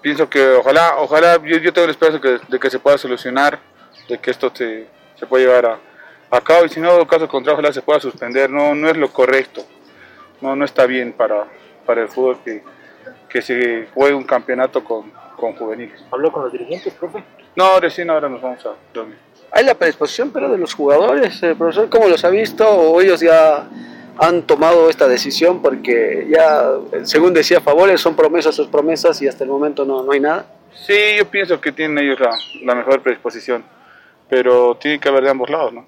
[0.00, 3.58] pienso que ojalá, ojalá, yo, yo tengo la esperanza que- de que se pueda solucionar,
[4.08, 4.86] de que esto se,
[5.16, 5.78] se pueda llevar a,
[6.36, 8.50] a cabo y si no, caso contrario, ojalá se pueda suspender.
[8.50, 9.62] No, no es lo correcto.
[10.40, 11.44] No, no está bien para,
[11.86, 12.62] para el fútbol que,
[13.28, 16.02] que se juegue un campeonato con, con juveniles.
[16.10, 17.22] ¿Habló con los dirigentes, profe?
[17.54, 19.18] No, recién ahora nos vamos a dormir.
[19.52, 22.68] Hay la predisposición, pero de los jugadores, eh, profesor, ¿cómo los ha visto?
[22.68, 23.68] ¿O ellos ya
[24.18, 25.60] han tomado esta decisión?
[25.60, 30.02] Porque ya, eh, según decía Favores, son promesas sus promesas y hasta el momento no,
[30.02, 30.46] no hay nada.
[30.72, 32.30] Sí, yo pienso que tienen ellos la,
[32.64, 33.64] la mejor predisposición,
[34.28, 35.86] pero tiene que haber de ambos lados, ¿no?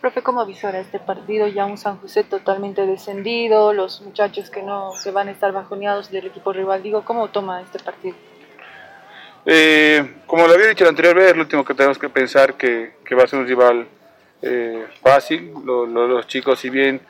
[0.00, 1.46] Profe, ¿cómo visora este partido?
[1.46, 6.10] Ya un San José totalmente descendido, los muchachos que no que van a estar bajoneados
[6.10, 6.82] del equipo rival.
[6.82, 8.16] Digo, ¿cómo toma este partido?
[9.44, 12.92] Eh, como lo había dicho la anterior vez, lo último que tenemos que pensar que,
[13.04, 13.86] que va a ser un rival
[14.42, 15.52] eh, fácil.
[15.64, 17.00] Lo- lo- los chicos, si bien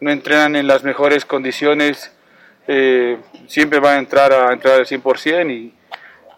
[0.00, 2.12] no entrenan en las mejores condiciones,
[2.66, 3.16] eh,
[3.46, 5.74] siempre van a entrar a entrar al 100% y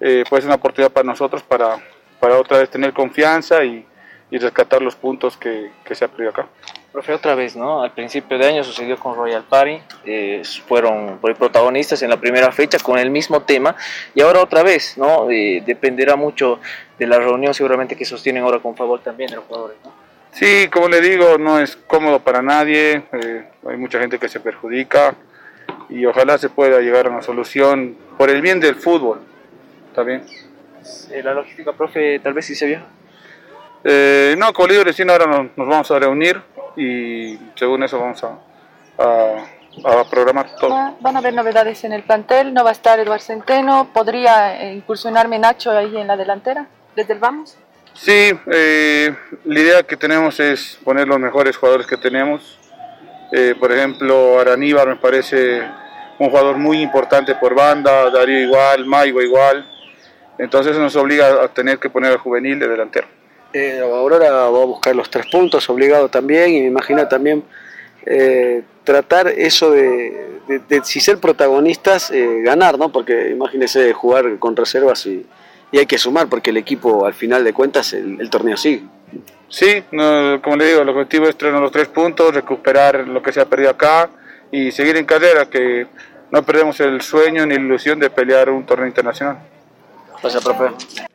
[0.00, 1.76] eh, puede ser una oportunidad para nosotros para,
[2.20, 3.84] para otra vez tener confianza y,
[4.30, 6.46] y rescatar los puntos que, que se ha perdido acá.
[6.92, 7.82] Profe, otra vez, ¿no?
[7.82, 12.78] Al principio de año sucedió con Royal Party, eh, fueron protagonistas en la primera fecha
[12.80, 13.76] con el mismo tema
[14.12, 15.30] y ahora otra vez, ¿no?
[15.30, 16.58] Eh, dependerá mucho
[16.98, 19.92] de la reunión seguramente que sostienen ahora con favor también de los jugadores, ¿no?
[20.32, 24.40] Sí, como le digo, no es cómodo para nadie, eh, hay mucha gente que se
[24.40, 25.14] perjudica
[25.88, 29.20] y ojalá se pueda llegar a una solución por el bien del fútbol.
[29.88, 30.24] ¿Está bien?
[31.10, 32.80] Eh, la logística, profe, tal vez sí se vio.
[33.84, 36.40] Eh, no, digo, recién ahora nos, nos vamos a reunir
[36.76, 38.38] y según eso vamos a,
[38.98, 40.70] a, a programar todo.
[40.70, 44.60] Va- Van a haber novedades en el plantel, no va a estar Eduardo Centeno, podría
[44.62, 47.56] eh, incursionarme Nacho ahí en la delantera, desde el vamos.
[47.94, 49.14] Sí, eh,
[49.44, 52.58] la idea que tenemos es poner los mejores jugadores que tenemos.
[53.32, 55.62] Eh, por ejemplo, Araníbar me parece
[56.18, 59.68] un jugador muy importante por banda, Darío igual, Maigo igual.
[60.38, 63.06] Entonces eso nos obliga a tener que poner al juvenil de delantero.
[63.52, 67.42] Eh, Aurora va a buscar los tres puntos, obligado también, y me imagino también
[68.06, 72.90] eh, tratar eso de, de- de, si ser protagonistas, eh, ganar, ¿no?
[72.92, 75.26] Porque imagínese jugar con reservas y,
[75.72, 78.82] y hay que sumar, porque el equipo al final de cuentas el, el torneo sigue.
[79.48, 83.32] Sí, no, como le digo, el objetivo es traernos los tres puntos, recuperar lo que
[83.32, 84.08] se ha perdido acá
[84.52, 85.88] y seguir en carrera, que
[86.30, 89.38] no perdemos el sueño ni la ilusión de pelear un torneo internacional.
[90.22, 91.10] Gracias, profe.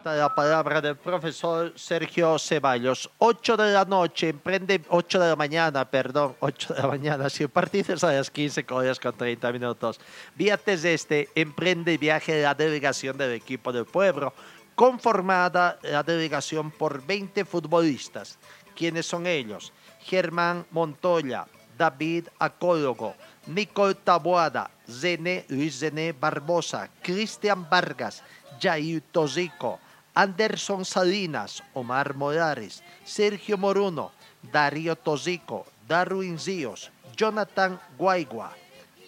[0.00, 3.10] Es la palabra del profesor Sergio Ceballos.
[3.18, 7.28] 8 de la noche, emprende 8 de la mañana, perdón, 8 de la mañana.
[7.28, 10.00] Si el a las 15 horas con 30 minutos.
[10.36, 14.32] Vía este emprende viaje de la delegación del equipo del pueblo,
[14.74, 18.38] conformada la delegación por 20 futbolistas.
[18.74, 19.70] ¿Quiénes son ellos?
[20.00, 21.46] Germán Montoya,
[21.76, 23.16] David Acólogo,
[23.48, 28.22] Nicole Taboada, Zené, Luis Zené Barbosa, Cristian Vargas,
[28.58, 29.78] Jair Tozico,
[30.14, 38.52] Anderson Salinas, Omar Morales, Sergio Moruno, Darío Tozico, Darwin Zíos, Jonathan Guaigua,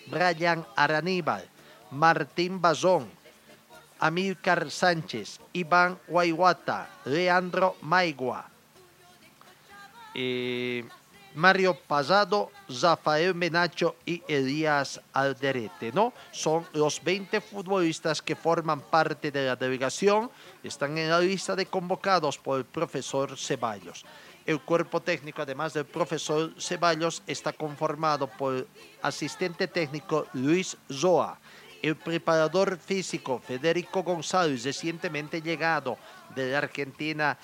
[0.06, 1.44] Brian Araníbal,
[1.90, 3.10] Martín Bazón,
[3.98, 8.50] Amílcar Sánchez, Iván Guayguata, Leandro Maigua,
[10.14, 10.84] eh,
[11.34, 12.50] Mario Pasado,
[12.80, 16.12] Rafael Menacho y Elías Alderete, ¿no?
[16.30, 20.30] Son los 20 futbolistas que forman parte de la delegación,
[20.62, 24.04] están en la lista de convocados por el profesor Ceballos.
[24.44, 28.66] El cuerpo técnico, además del profesor Ceballos, está conformado por
[29.02, 31.38] asistente técnico Luis Zoa,
[31.80, 35.98] el preparador físico Federico González, recientemente llegado
[36.34, 37.36] de Argentina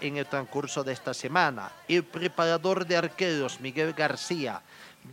[0.00, 1.70] en el transcurso de esta semana.
[1.88, 4.62] El preparador de arqueros, Miguel García.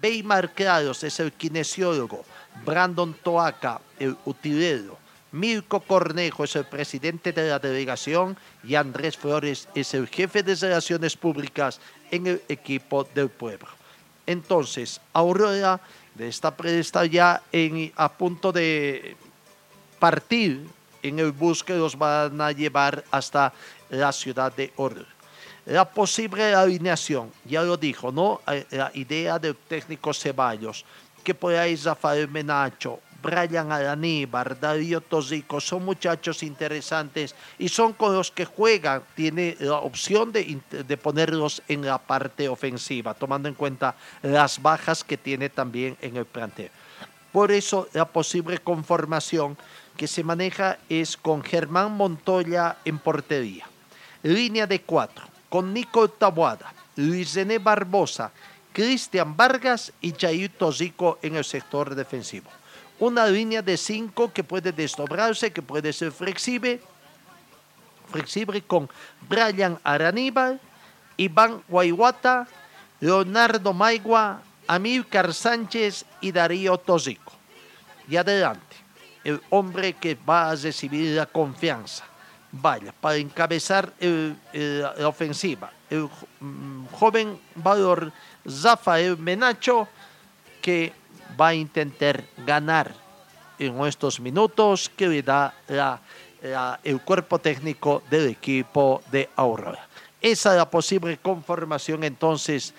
[0.01, 2.23] Weimar Claros es el kinesiólogo.
[2.65, 4.97] Brandon Toaca, el utilero.
[5.31, 10.55] Mirko Cornejo es el presidente de la delegación y Andrés Flores es el jefe de
[10.55, 13.67] relaciones públicas en el equipo del pueblo.
[14.25, 15.79] Entonces, Aurora
[16.15, 19.15] de esta está ya en, a punto de
[19.99, 20.67] partir
[21.01, 23.53] en el bus que los van a llevar hasta
[23.89, 25.05] la ciudad de Oruro.
[25.65, 28.41] La posible alineación, ya lo dijo, ¿no?
[28.47, 30.83] Eh, la idea del técnico Ceballos,
[31.23, 38.15] que por ahí Rafael Menacho, Brian Araníbar, Darío Tosico, son muchachos interesantes y son con
[38.15, 39.03] los que juegan.
[39.15, 45.03] Tiene la opción de, de, ponerlos en la parte ofensiva, tomando en cuenta las bajas
[45.03, 46.71] que tiene también en el plantel.
[47.31, 49.57] Por eso la posible conformación
[49.95, 53.67] que se maneja es con Germán Montoya en portería.
[54.23, 58.31] Línea de cuatro, con Nico Tabuada, Luis René Barbosa,
[58.73, 62.49] Cristian Vargas y Jair Tosico en el sector defensivo
[62.99, 66.81] una línea de cinco que puede desdobrarse, que puede ser flexible,
[68.11, 68.89] flexible con
[69.27, 70.59] Brian Araníbal,
[71.17, 72.47] Iván Guayguata,
[72.99, 77.33] Leonardo Maigua, Amílcar Sánchez y Darío Tosico.
[78.07, 78.75] Y adelante,
[79.23, 82.03] el hombre que va a recibir la confianza.
[82.51, 83.93] Vaya, para encabezar
[84.51, 88.11] la ofensiva, el mm, joven valor
[88.43, 89.87] Rafael Menacho,
[90.61, 90.93] que
[91.39, 92.93] va a intentar ganar
[93.57, 95.53] en estos minutos que le da
[96.83, 99.87] el cuerpo técnico del equipo de Aurora.
[100.21, 102.73] Esa es la posible conformación entonces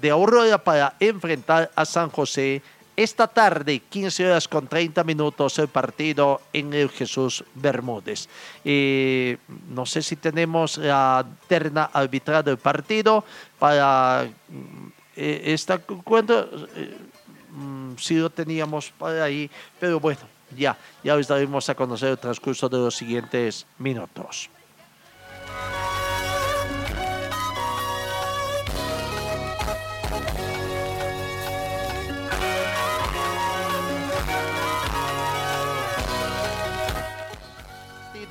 [0.00, 2.62] de Aurora para enfrentar a San José
[2.96, 8.28] esta tarde, 15 horas con 30 minutos, el partido en el Jesús Bermúdez.
[8.62, 9.38] Eh,
[9.70, 13.24] no sé si tenemos la terna arbitral del partido
[13.58, 14.28] para
[15.16, 16.46] eh, esta cuenta.
[17.52, 20.20] Mm, si lo teníamos por ahí, pero bueno,
[20.56, 24.50] ya, ya os daremos a conocer el transcurso de los siguientes minutos.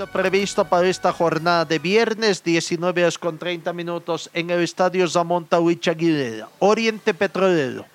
[0.07, 5.59] previsto para esta jornada de viernes, 19 horas con 30 minutos en el Estadio Zamonta
[5.59, 7.85] Huichaguilera, Oriente Petrolero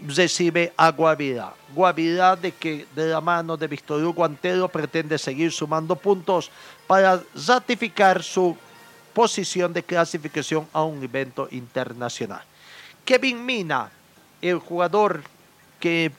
[0.00, 1.54] recibe a Guavirá.
[1.74, 6.50] Guavirá de que de la mano de Víctor Hugo Antero pretende seguir sumando puntos
[6.86, 8.56] para ratificar su
[9.12, 12.42] posición de clasificación a un evento internacional.
[13.04, 13.90] Kevin Mina,
[14.42, 15.22] el jugador
[15.78, 16.10] que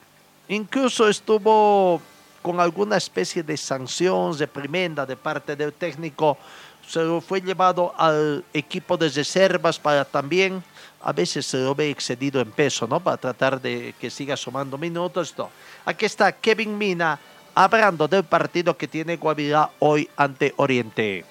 [0.48, 2.00] incluso estuvo
[2.40, 6.38] con alguna especie de sanción, reprimenda de parte del técnico,
[6.86, 10.62] se lo fue llevado al equipo de reservas para también
[11.06, 12.98] a veces se lo ve excedido en peso, ¿no?
[12.98, 15.32] Para tratar de que siga sumando minutos.
[15.38, 15.50] No.
[15.84, 17.16] Aquí está Kevin Mina
[17.54, 21.24] hablando del partido que tiene Guavirá hoy ante Oriente.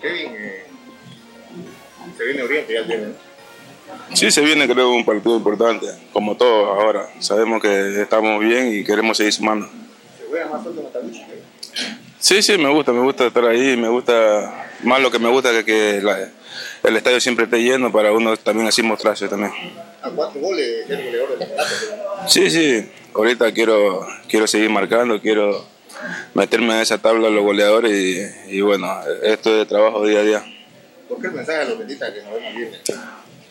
[0.00, 0.64] Kevin, eh,
[2.16, 3.08] se viene Oriente, ya tiene.
[4.14, 7.06] Sí, se viene creo un partido importante, como todos ahora.
[7.18, 9.68] Sabemos que estamos bien y queremos seguir sumando.
[10.18, 11.12] ¿Se juega más fuerte en
[12.18, 15.50] Sí, sí, me gusta, me gusta estar ahí, me gusta, más lo que me gusta
[15.50, 16.30] que, que la,
[16.82, 19.52] el estadio siempre esté lleno para uno también así mostrarse también.
[20.02, 21.48] ¿A cuatro goles el goleador del
[22.26, 25.64] Sí, sí, ahorita quiero, quiero seguir marcando, quiero
[26.34, 27.92] meterme en esa tabla de los goleadores
[28.48, 28.88] y, bueno,
[29.22, 30.44] esto es de trabajo día a día.
[31.08, 32.70] ¿Por qué el mensaje a los benditas que nos vemos bien?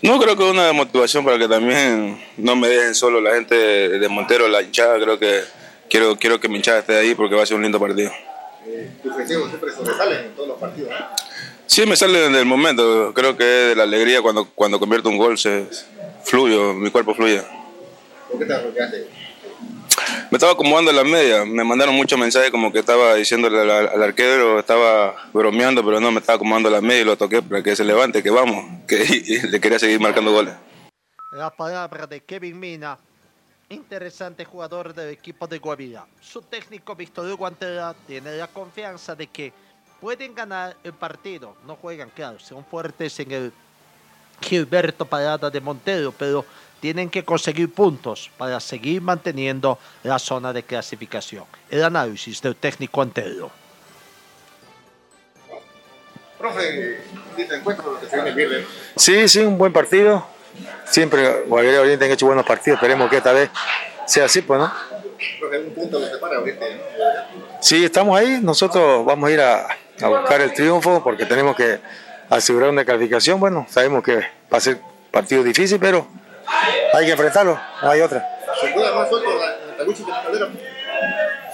[0.02, 3.56] No, creo que es una motivación para que también no me dejen solo la gente
[3.56, 5.42] de Montero, la hinchada, creo que
[5.90, 8.12] quiero, quiero que mi hinchada esté ahí porque va a ser un lindo partido.
[8.66, 11.29] Eh, tu objetivo siempre sobresalen en todos los partidos, ¿no?
[11.70, 13.13] Sí, me sale en el momento.
[13.13, 15.67] Creo que de la alegría cuando, cuando convierto un gol, se
[16.24, 17.43] fluyo, mi cuerpo fluye.
[18.28, 19.07] ¿Por qué te arrojaste?
[20.32, 21.45] Me estaba acomodando en la media.
[21.45, 26.22] Me mandaron muchos mensajes como que estaba diciéndole al, arquero, estaba bromeando, pero no, me
[26.22, 29.05] estaba acomodando en la media y lo toqué para que se levante, que vamos, que
[29.51, 30.55] le quería seguir marcando goles.
[31.34, 32.97] La palabra de Kevin Mina,
[33.70, 36.07] interesante jugador del equipo de Guavirá.
[36.20, 39.53] Su técnico Víctor Hugo Antera tiene la confianza de que
[40.00, 41.56] pueden ganar el partido.
[41.66, 43.54] No juegan, claro, son fuertes en el
[44.41, 46.45] Gilberto Parada de Montero, pero
[46.80, 51.43] tienen que conseguir puntos para seguir manteniendo la zona de clasificación.
[51.70, 53.52] El análisis del técnico Antero.
[56.38, 57.02] Profe,
[57.36, 58.66] ¿te encuentro que se viene viernes?
[58.95, 60.26] Sí, sí, un buen partido.
[60.86, 62.78] Siempre Guavirá Oriente han hecho buenos partidos.
[62.78, 63.50] Esperemos que esta vez
[64.08, 64.72] sea así, pues, ¿no?
[65.38, 66.66] Profe, un punto lo separa ahorita,
[67.60, 68.39] Sí, estamos ahí.
[68.41, 69.68] Nosotros vamos a ir a,
[70.02, 71.80] a buscar el triunfo porque tenemos que
[72.30, 73.39] asegurar una calificación.
[73.39, 74.80] Bueno, sabemos que va a ser
[75.12, 76.08] partido difícil, pero
[76.93, 78.28] hay que enfrentarlo, no hay otra.
[78.60, 79.30] ¿Se más suelto?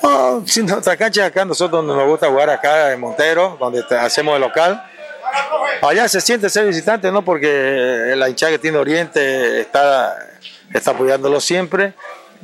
[0.02, 4.42] No, si nuestra cancha acá, nosotros nos gusta jugar acá en Montero, donde hacemos el
[4.42, 4.84] local.
[5.82, 7.24] Allá se siente ser visitante, ¿no?
[7.24, 10.16] Porque la hinchada que tiene Oriente está,
[10.74, 11.94] está apoyándolo siempre.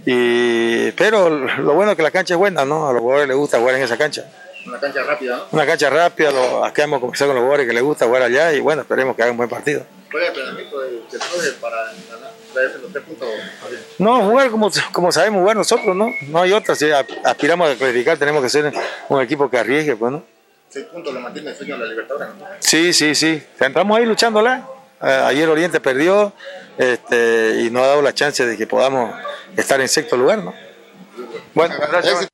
[0.06, 2.88] Y, pero lo bueno es que la cancha es buena, ¿no?
[2.88, 4.26] A los jugadores les gusta jugar en esa cancha.
[4.66, 5.44] Una cancha rápida, ¿no?
[5.52, 8.54] Una cancha rápida, lo, acá hemos conversado con los jugadores que les gusta jugar allá
[8.54, 9.86] y bueno, esperemos que hagan un buen partido.
[10.12, 11.92] ¿Cuál es el del para
[12.54, 13.30] traerse los tres puntos?
[13.98, 16.10] No, jugar como, como sabemos jugar nosotros, ¿no?
[16.28, 16.76] No hay otra.
[16.76, 18.74] Si aspiramos a clasificar, tenemos que ser
[19.08, 20.24] un equipo que arriesgue, pues, ¿no?
[20.70, 22.46] Seis puntos le mantiene el sueño de la Libertadores, ¿no?
[22.60, 23.42] Sí, sí, sí.
[23.60, 24.68] Entramos ahí luchándola.
[25.00, 26.34] Ayer Oriente perdió
[26.78, 29.16] este, y nos ha dado la chance de que podamos
[29.58, 30.54] estar en sexto lugar, ¿no?
[31.54, 32.28] Bueno, gracias.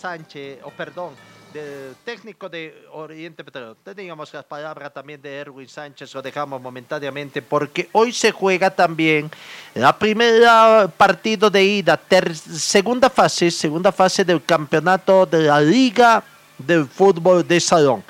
[0.00, 1.12] Sánchez, o perdón,
[1.52, 3.74] del técnico de Oriente Petrolero.
[3.74, 9.30] Teníamos las palabras también de Erwin Sánchez, lo dejamos momentáneamente porque hoy se juega también
[9.74, 12.00] la primera partido de ida,
[12.34, 16.22] segunda fase, segunda fase del campeonato de la Liga
[16.56, 18.02] del Fútbol de Salón.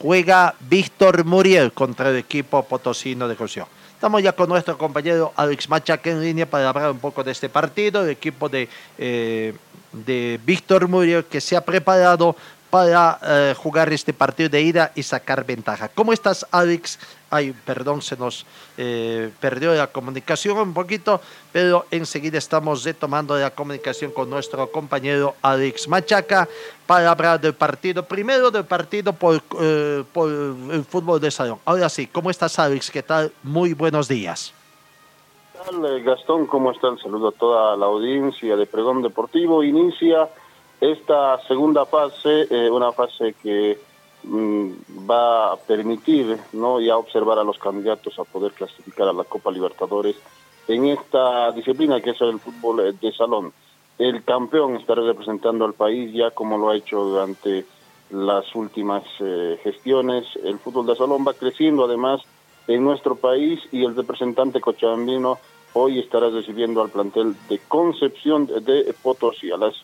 [0.00, 3.64] Juega Víctor Muriel contra el equipo potosino de José.
[3.98, 7.48] Estamos ya con nuestro compañero Alex Machaca en línea para hablar un poco de este
[7.48, 9.52] partido, el equipo de, eh,
[9.92, 12.36] de Víctor Muriel que se ha preparado
[12.70, 15.88] para eh, jugar este partido de ida y sacar ventaja.
[15.88, 16.98] ¿Cómo estás, Alex?
[17.30, 21.20] Ay, perdón, se nos eh, perdió la comunicación un poquito,
[21.52, 26.48] pero enseguida estamos retomando la comunicación con nuestro compañero Alex Machaca
[26.86, 31.58] para hablar del partido, primero del partido por, eh, por el fútbol de salón.
[31.64, 32.90] Ahora sí, ¿cómo estás, Alex?
[32.90, 33.32] ¿Qué tal?
[33.42, 34.52] Muy buenos días.
[35.68, 36.46] ¿Qué tal, eh, Gastón?
[36.46, 36.88] ¿Cómo está?
[36.88, 39.62] El saludo a toda la audiencia de Pregón Deportivo.
[39.62, 40.26] Inicia
[40.80, 43.78] esta segunda fase, eh, una fase que
[44.22, 44.70] mm,
[45.10, 46.38] va a permitir
[46.80, 50.16] ya observar a los candidatos a poder clasificar a la Copa Libertadores
[50.68, 53.52] en esta disciplina que es el fútbol de salón.
[53.98, 57.66] El campeón estará representando al país ya como lo ha hecho durante
[58.10, 60.24] las últimas eh, gestiones.
[60.42, 62.22] El fútbol de salón va creciendo además
[62.68, 65.38] en nuestro país y el representante cochabambino
[65.72, 69.50] hoy estará recibiendo al plantel de Concepción de Potosí.
[69.50, 69.74] A las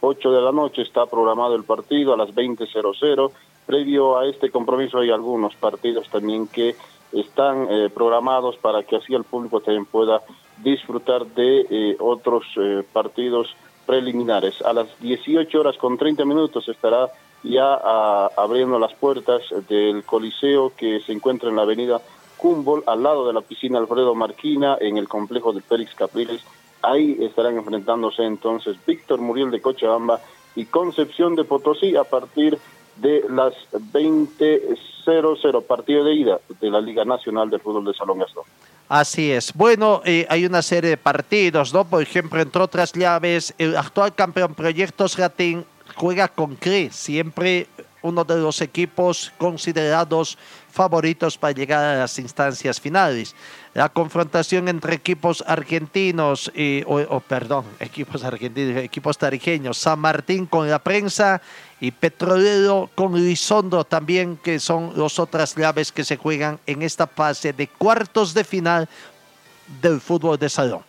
[0.00, 3.30] 8 de la noche está programado el partido, a las 20.00.
[3.66, 6.76] Previo a este compromiso hay algunos partidos también que
[7.12, 10.20] están eh, programados para que así el público también pueda
[10.62, 13.54] disfrutar de eh, otros eh, partidos
[13.86, 14.60] preliminares.
[14.62, 17.08] A las 18 horas con 30 minutos estará
[17.42, 22.00] ya ah, abriendo las puertas del Coliseo que se encuentra en la avenida
[22.44, 26.42] Humboldt, al lado de la piscina Alfredo Marquina, en el complejo de Félix Capriles.
[26.82, 30.20] Ahí estarán enfrentándose entonces Víctor Muriel de Cochabamba
[30.54, 32.58] y Concepción de Potosí a partir
[32.96, 38.44] de las 20.00, partido de ida de la Liga Nacional de Fútbol de Salón Gastón.
[38.88, 39.54] Así es.
[39.54, 41.84] Bueno, eh, hay una serie de partidos, ¿no?
[41.84, 45.64] Por ejemplo, entre otras llaves, el actual campeón Proyectos Ratín
[45.96, 47.66] juega con CRE, siempre
[48.04, 50.36] uno de los equipos considerados
[50.70, 53.34] favoritos para llegar a las instancias finales.
[53.72, 60.68] La confrontación entre equipos argentinos, y, o, perdón, equipos argentinos, equipos tarijeños, San Martín con
[60.68, 61.40] la prensa
[61.80, 67.06] y Petrolero con Lizondo también, que son las otras llaves que se juegan en esta
[67.06, 68.88] fase de cuartos de final
[69.80, 70.82] del fútbol de salón.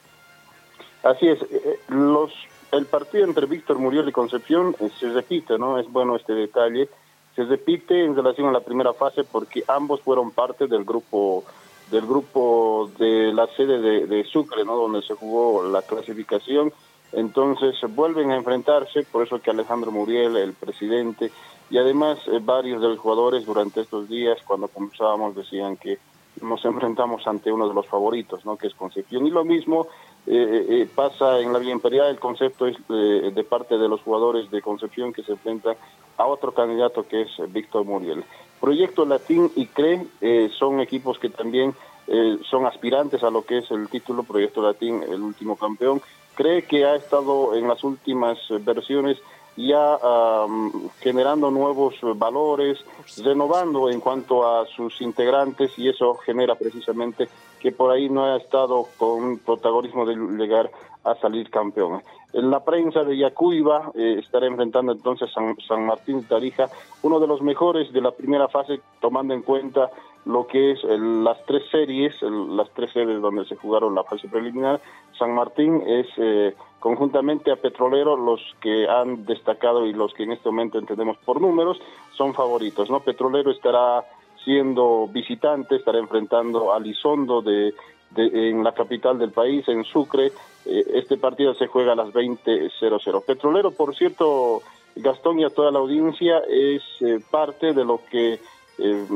[1.03, 2.33] Así es, eh, los,
[2.71, 5.79] el partido entre Víctor Muriel y Concepción eh, se repite, ¿no?
[5.79, 6.89] Es bueno este detalle.
[7.35, 11.43] Se repite en relación a la primera fase porque ambos fueron parte del grupo
[11.91, 14.75] del grupo de la sede de, Sucre, ¿no?
[14.75, 16.73] Donde se jugó la clasificación.
[17.11, 21.31] Entonces vuelven a enfrentarse, por eso que Alejandro Muriel, el presidente,
[21.69, 25.99] y además eh, varios de los jugadores durante estos días, cuando conversábamos, decían que
[26.41, 28.57] nos enfrentamos ante uno de los favoritos, ¿no?
[28.57, 29.25] Que es Concepción.
[29.25, 29.87] Y lo mismo
[30.27, 34.01] eh, eh, pasa en la Vía Imperial, el concepto es eh, de parte de los
[34.01, 35.75] jugadores de Concepción que se enfrentan
[36.17, 38.23] a otro candidato que es Víctor Muriel.
[38.59, 41.75] Proyecto Latín y CRE eh, son equipos que también
[42.07, 46.01] eh, son aspirantes a lo que es el título Proyecto Latín, el último campeón.
[46.35, 49.17] Cree que ha estado en las últimas eh, versiones
[49.57, 52.77] ya um, generando nuevos valores,
[53.23, 57.29] renovando en cuanto a sus integrantes y eso genera precisamente
[57.59, 60.69] que por ahí no ha estado con protagonismo de llegar
[61.03, 62.01] a salir campeón.
[62.33, 66.67] En la prensa de Yacuiba eh, estará enfrentando entonces San, San Martín Tarija,
[67.03, 69.89] uno de los mejores de la primera fase, tomando en cuenta
[70.25, 74.27] lo que es el, las tres series, las tres series donde se jugaron la fase
[74.27, 74.81] preliminar.
[75.17, 76.55] San Martín es eh,
[76.85, 81.41] conjuntamente a Petrolero los que han destacado y los que en este momento entendemos por
[81.41, 81.79] números
[82.15, 82.91] son favoritos.
[82.91, 84.03] no Petrolero estará
[84.43, 87.73] siendo visitante, estará enfrentando a Lizondo de,
[88.11, 90.31] de, en la capital del país, en Sucre,
[90.67, 93.25] Eh, este partido se juega a las 20.00.
[93.25, 94.61] Petrolero, por cierto,
[94.95, 98.39] Gastón y a toda la audiencia, es eh, parte de lo que
[98.77, 99.07] eh,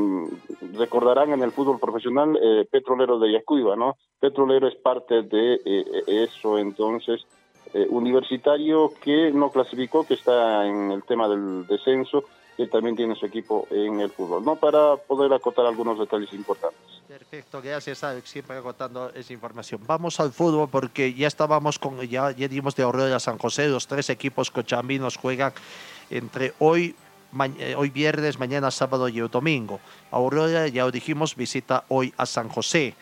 [0.74, 3.96] recordarán en el fútbol profesional eh, Petrolero de Yacuiba, ¿no?
[4.20, 5.60] Petrolero es parte de
[6.08, 7.26] eso, entonces,
[7.74, 12.24] eh, universitario que no clasificó, que está en el tema del descenso,
[12.58, 14.58] que también tiene su equipo en el fútbol, ¿no?
[14.58, 16.80] Para poder acotar algunos detalles importantes.
[17.08, 19.82] Perfecto, gracias Alex, siempre agotando esa información.
[19.88, 23.88] Vamos al fútbol porque ya estábamos con, ya, ya dimos de Aurora San José, los
[23.88, 25.54] tres equipos cochambinos juegan
[26.10, 26.96] entre hoy,
[27.60, 29.80] eh, hoy viernes, mañana sábado y domingo.
[30.12, 32.94] Aurora, ya lo dijimos, visita hoy a San José.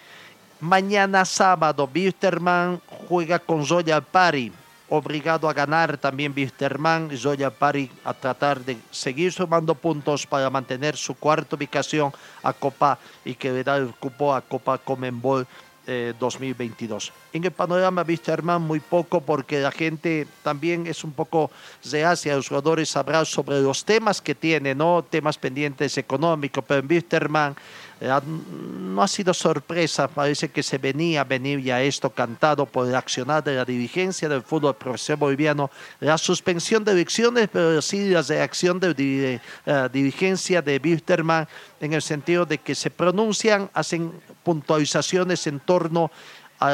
[0.59, 4.51] Mañana sábado, Bisterman juega con Zoya Pari.
[4.89, 10.49] Obligado a ganar también Bisterman y Zoya Pari a tratar de seguir sumando puntos para
[10.49, 15.45] mantener su cuarta ubicación a Copa y que le da el cupo a Copa Comenbol
[15.89, 17.13] eh, 2022.
[17.31, 21.49] En el panorama Bisterman muy poco porque la gente también es un poco
[21.89, 25.05] reacia, los jugadores hablar sobre los temas que tiene, ¿no?
[25.09, 31.21] Temas pendientes económicos, pero en Bisterman eh, no ha sido sorpresa, parece que se venía
[31.21, 35.71] a venir ya esto cantado por el accionar de la dirigencia del fútbol profesional boliviano,
[35.99, 41.47] la suspensión de elecciones, pero sí la reacción de di- eh, dirigencia de Bisterman
[41.81, 44.11] en el sentido de que se pronuncian, hacen
[44.43, 46.11] puntualizaciones en torno
[46.59, 46.71] a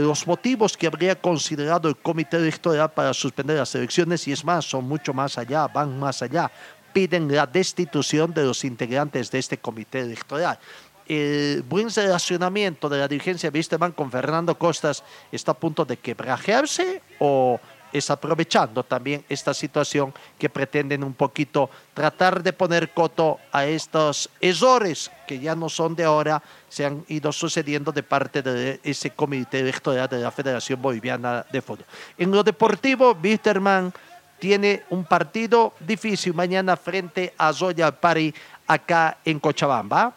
[0.00, 4.64] los motivos que habría considerado el comité electoral para suspender las elecciones y es más,
[4.64, 6.50] son mucho más allá, van más allá,
[6.92, 10.58] piden la destitución de los integrantes de este comité electoral.
[11.06, 15.96] El buen relacionamiento de la dirigencia de Wisterman con Fernando Costas está a punto de
[15.96, 17.58] quebrajearse o
[17.92, 24.30] es aprovechando también esta situación que pretenden un poquito tratar de poner coto a estos
[24.40, 29.10] errores que ya no son de ahora, se han ido sucediendo de parte de ese
[29.10, 31.86] comité electoral de la Federación Boliviana de Fútbol.
[32.18, 33.92] En lo deportivo, Wisterman
[34.40, 38.34] tiene un partido difícil mañana frente a Zoya Pari
[38.66, 40.14] acá en Cochabamba.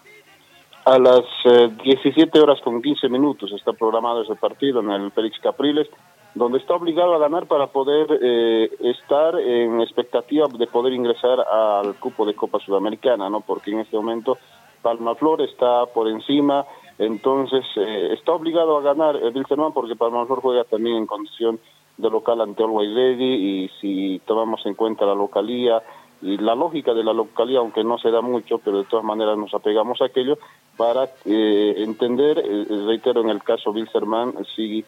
[0.86, 5.40] A las eh, 17 horas con 15 minutos está programado ese partido en el Félix
[5.40, 5.88] Capriles,
[6.36, 11.96] donde está obligado a ganar para poder eh, estar en expectativa de poder ingresar al
[11.96, 13.42] cupo de Copa Sudamericana, ¿no?
[13.42, 14.38] Porque en este momento
[14.82, 16.66] Palmaflor está por encima,
[16.98, 21.60] entonces eh, está obligado a ganar el Wilstermann porque Palmaflor juega también en condición
[21.98, 25.82] de local ante Always Ready y si tomamos en cuenta la localía
[26.22, 29.38] y la lógica de la localía, aunque no se da mucho, pero de todas maneras
[29.38, 30.38] nos apegamos a aquello
[30.78, 34.86] para eh, entender, eh, reitero en el caso Wilstermann, si,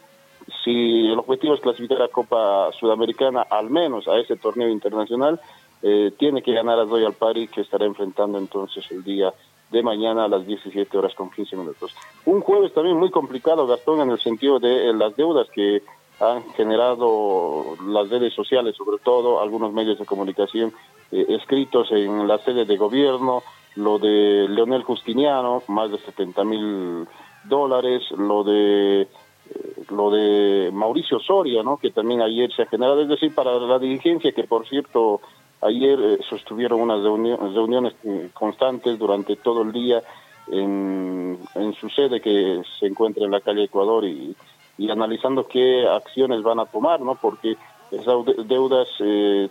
[0.64, 5.38] si el objetivo es clasificar a Copa Sudamericana, al menos a ese torneo internacional,
[5.82, 9.32] eh, tiene que ganar a Royal Party, que estará enfrentando entonces el día
[9.70, 11.94] de mañana a las 17 horas con 15 minutos.
[12.24, 15.82] Un jueves también muy complicado, Gastón, en el sentido de eh, las deudas que
[16.20, 20.72] han generado las redes sociales, sobre todo algunos medios de comunicación
[21.12, 23.42] eh, escritos en la sede de gobierno,
[23.74, 27.06] lo de Leonel Justiniano, más de 70 mil
[27.44, 29.08] dólares, lo de eh,
[29.90, 31.76] lo de Mauricio Soria, ¿no?
[31.76, 35.20] que también ayer se ha generado, es decir, para la dirigencia, que por cierto
[35.60, 37.94] ayer eh, sostuvieron unas reunio- reuniones
[38.32, 40.02] constantes durante todo el día
[40.50, 44.34] en, en su sede que se encuentra en la calle Ecuador y,
[44.78, 47.14] y analizando qué acciones van a tomar, ¿no?
[47.14, 47.56] Porque
[47.90, 49.48] esas de- deudas eh,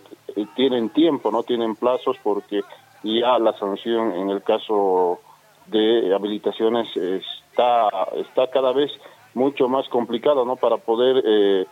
[0.54, 2.62] tienen tiempo, no tienen plazos, porque
[3.02, 5.20] ya la sanción en el caso
[5.66, 8.90] de habilitaciones está está cada vez
[9.34, 10.56] mucho más complicado, ¿no?
[10.56, 11.66] Para poder eh,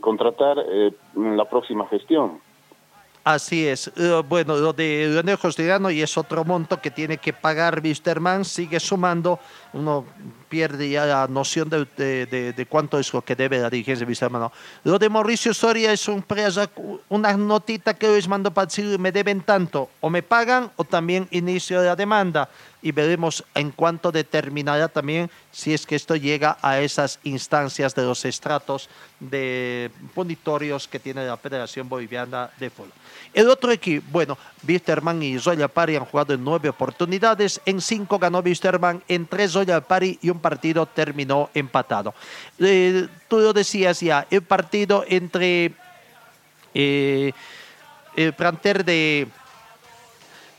[0.00, 2.40] contratar eh, la próxima gestión.
[3.24, 3.88] Así es.
[3.96, 8.44] Eh, bueno, lo de Leonel Justiniano y es otro monto que tiene que pagar Wisterman,
[8.44, 9.40] sigue sumando,
[9.72, 10.04] uno
[10.48, 14.10] pierde ya la noción de, de- de- cuánto es lo que debe la dirigencia de
[14.10, 14.42] Wisterman.
[14.42, 14.52] ¿no?
[14.84, 16.24] Lo de Mauricio Soria es un
[17.08, 21.28] una notita que les mando para decir, me deben tanto, o me pagan o también
[21.30, 22.48] inicio la demanda
[22.82, 28.02] y veremos en cuánto determinará también si es que esto llega a esas instancias de
[28.02, 28.88] los estratos
[29.18, 32.92] de punitorios que tiene la Federación Boliviana de Fútbol.
[33.32, 38.18] El otro equipo, bueno, Wisterman y Zoya Pari han jugado en nueve oportunidades, en cinco
[38.18, 42.14] ganó Wisterman, en tres Zoya Pari y un partido terminó empatado.
[42.58, 45.72] Eh, tú lo decías ya, el partido entre
[46.74, 47.32] eh,
[48.16, 49.28] el planter de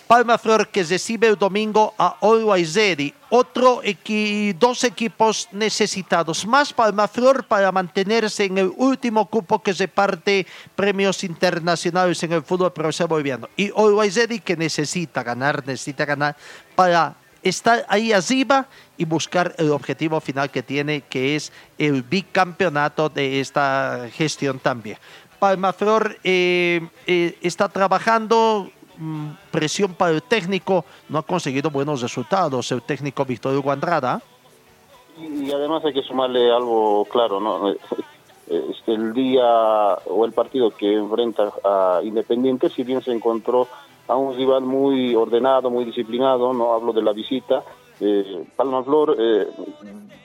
[0.07, 3.13] Palma Flor que recibe el domingo a Always Ready.
[3.29, 6.47] Otro equi dos equipos necesitados.
[6.47, 10.47] Más Palma Flor para mantenerse en el último cupo que reparte
[10.77, 13.49] premios internacionales en el fútbol profesional boliviano.
[13.57, 16.37] Y Always Ready que necesita ganar, necesita ganar
[16.73, 17.13] para
[17.43, 18.67] estar ahí arriba
[18.97, 24.97] y buscar el objetivo final que tiene, que es el bicampeonato de esta gestión también.
[25.39, 32.71] Palmaflor eh, eh, está trabajando, mm, presión para el técnico, no ha conseguido buenos resultados
[32.71, 34.21] el técnico Víctor Hugo Andrada.
[35.17, 37.69] Y además hay que sumarle algo claro, ¿no?
[38.49, 39.43] Este, el día
[40.05, 43.67] o el partido que enfrenta a Independiente, si bien se encontró
[44.07, 47.63] a un rival muy ordenado, muy disciplinado, no hablo de la visita,
[47.99, 49.47] eh, Palmaflor eh,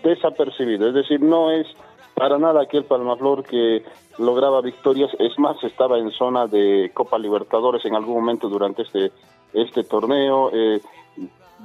[0.02, 1.66] desapercibido, es decir, no es
[2.14, 3.82] para nada aquel Palmaflor que
[4.18, 9.12] lograba victorias, es más, estaba en zona de Copa Libertadores en algún momento durante este,
[9.52, 10.80] este torneo, eh,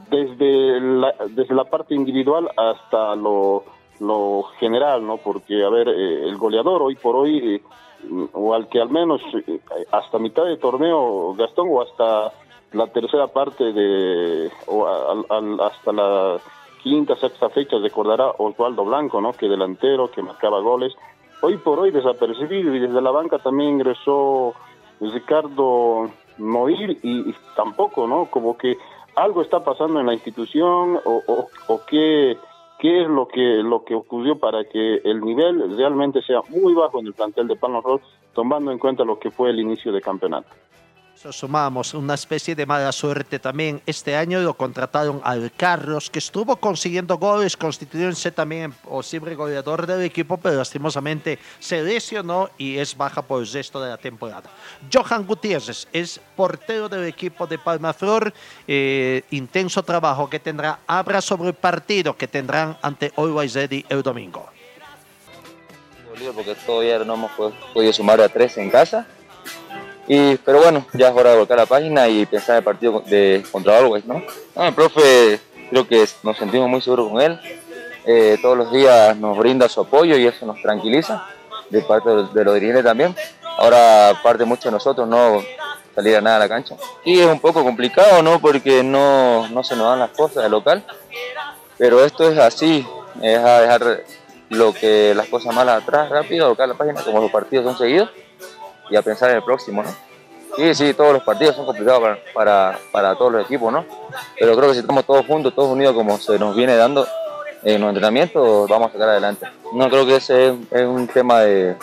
[0.09, 3.63] desde, la, desde la parte individual hasta lo,
[3.99, 5.17] lo general, ¿no?
[5.17, 7.61] Porque, a ver, eh, el goleador hoy por hoy, eh,
[8.33, 9.59] o al que al menos eh,
[9.91, 12.31] hasta mitad de torneo, Gastón, o hasta
[12.73, 16.37] la tercera parte de, o al, hasta la
[16.83, 19.33] quinta, sexta fecha, recordará Osvaldo Blanco, ¿no?
[19.33, 20.93] Que delantero, que marcaba goles.
[21.41, 24.53] Hoy por hoy desapercibido y desde la banca también ingresó
[24.99, 28.25] Ricardo Noir y, y tampoco, ¿no?
[28.29, 28.77] Como que
[29.15, 32.37] algo está pasando en la institución o, o, o qué,
[32.79, 36.99] qué es lo que, lo que ocurrió para que el nivel realmente sea muy bajo
[36.99, 38.01] en el plantel de Palma Roll,
[38.33, 40.49] tomando en cuenta lo que fue el inicio de campeonato.
[41.31, 43.81] Sumamos una especie de mala suerte también.
[43.87, 50.03] Este año lo contrataron al Carlos, que estuvo consiguiendo goles, constituyéndose también posible goleador del
[50.03, 54.43] equipo, pero lastimosamente se lesionó y es baja por el resto de la temporada.
[54.93, 58.31] Johan Gutiérrez es portero del equipo de Palmaflor.
[58.67, 60.79] Eh, intenso trabajo que tendrá.
[60.85, 64.47] Habla sobre el partido que tendrán ante Always Ready el domingo.
[66.33, 69.05] porque todavía no hemos pod- podido sumar a tres en casa.
[70.07, 73.03] Y, pero bueno, ya es hora de volcar la página y pensar en el partido
[73.05, 74.23] de, contra Always, ¿no?
[74.55, 75.39] No, el profe,
[75.69, 77.39] creo que nos sentimos muy seguros con él.
[78.05, 81.27] Eh, todos los días nos brinda su apoyo y eso nos tranquiliza,
[81.69, 83.13] de parte de, de los dirigentes también.
[83.57, 85.43] Ahora parte mucho de nosotros no
[85.93, 86.75] salir a nada a la cancha.
[87.03, 88.39] Y es un poco complicado, ¿no?
[88.39, 90.85] Porque no, no se nos dan las cosas de local.
[91.77, 92.87] Pero esto es así,
[93.21, 94.03] es a dejar
[94.49, 98.09] lo que las cosas malas atrás rápido, volcar la página como los partidos son seguidos
[98.89, 99.89] y a pensar en el próximo, ¿no?
[100.55, 103.85] Sí, sí, todos los partidos son complicados para, para, para todos los equipos, ¿no?
[104.39, 107.07] Pero creo que si estamos todos juntos, todos unidos como se nos viene dando
[107.63, 109.45] en los entrenamientos, vamos a sacar adelante.
[109.73, 111.75] No creo que ese es, un tema de,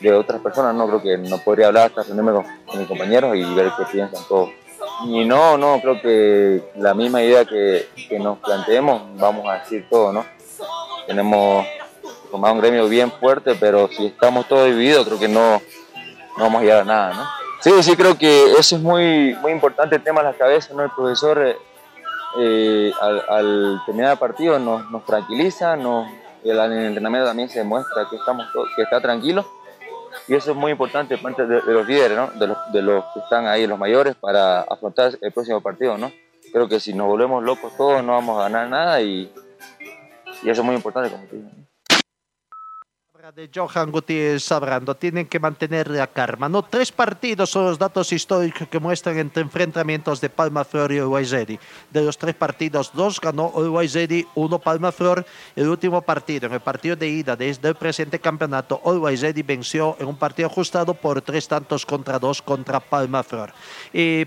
[0.00, 3.34] de otras personas, no creo que no podría hablar hasta reunirme con, con mis compañeros
[3.36, 4.50] y ver qué piensan todos.
[5.04, 9.86] Y no, no, creo que la misma idea que, que nos planteemos, vamos a decir
[9.88, 10.26] todo, ¿no?
[11.06, 11.66] Tenemos
[12.30, 15.60] formado un gremio bien fuerte, pero si estamos todos divididos, creo que no,
[16.36, 17.26] no vamos a llegar a nada, ¿no?
[17.60, 20.82] Sí, sí, creo que eso es muy, muy importante, el tema de las cabezas, ¿no?
[20.82, 21.56] El profesor eh,
[22.38, 26.06] eh, al, terminar el partido nos, nos tranquiliza, nos,
[26.44, 29.44] el, en el entrenamiento también se demuestra que, estamos que está tranquilo.
[30.28, 32.28] Y eso es muy importante de, de los líderes, ¿no?
[32.38, 35.96] de, los, de los que están ahí, los mayores, para afrontar el próximo partido.
[35.96, 36.10] ¿no?
[36.52, 39.32] Creo que si nos volvemos locos todos no vamos a ganar nada y,
[40.42, 41.48] y eso es muy importante, como te digo.
[43.34, 44.94] De Johan Gutiérrez Sabrando.
[44.94, 46.48] Tienen que mantener la calma.
[46.48, 51.00] No, tres partidos son los datos históricos que muestran entre enfrentamientos de Palma Flor y
[51.00, 51.26] Uruguay.
[51.90, 53.88] De los tres partidos, dos ganó Uruguay
[54.36, 55.26] uno Palma Flor.
[55.56, 60.06] El último partido, en el partido de ida desde el presente campeonato, Uruguay venció en
[60.06, 63.52] un partido ajustado por tres tantos contra dos contra Palma Flor.
[63.92, 64.26] Eh,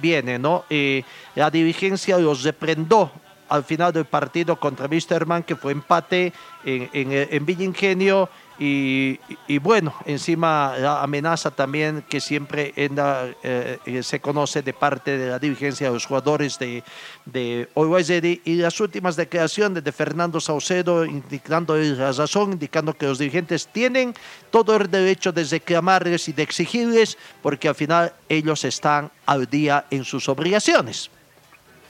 [0.00, 0.64] viene, ¿no?
[0.68, 1.04] Eh,
[1.36, 3.12] la dirigencia los reprendó
[3.48, 6.32] al final del partido contra Wisterman, que fue empate
[6.64, 8.28] en, en, en Villa Ingenio.
[8.60, 14.62] Y, y- bueno, encima la amenaza también que siempre en la, eh, eh, se conoce
[14.62, 16.82] de parte de la dirigencia de los jugadores de,
[17.24, 23.18] de Ready y las últimas declaraciones de Fernando Saucedo indicando la razón, indicando que los
[23.20, 24.12] dirigentes tienen
[24.50, 29.84] todo el derecho de reclamarles y de exigirles porque al final ellos están al día
[29.92, 31.10] en sus obligaciones.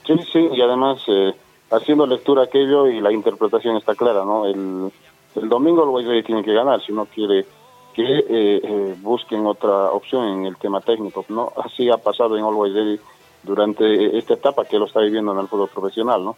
[0.07, 1.33] Sí, sí, y además eh,
[1.71, 4.47] haciendo lectura aquello y la interpretación está clara, ¿no?
[4.47, 4.91] El,
[5.37, 7.47] el domingo el Guayaquil tiene que ganar si no quiere
[7.95, 11.53] que eh, eh, busquen otra opción en el tema técnico, ¿no?
[11.65, 13.01] Así ha pasado en Always Ready
[13.43, 16.37] durante esta etapa que lo está viviendo en el fútbol profesional, ¿no?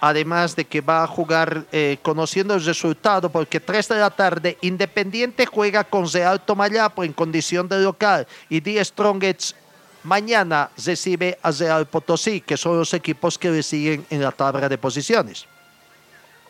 [0.00, 4.56] además de que va a jugar eh, conociendo el resultado, porque 3 de la tarde
[4.60, 9.56] Independiente juega con Real Tomayapo en condición de local y Die Strongets
[10.04, 14.68] mañana recibe a Real Potosí, que son los equipos que le siguen en la tabla
[14.68, 15.46] de posiciones.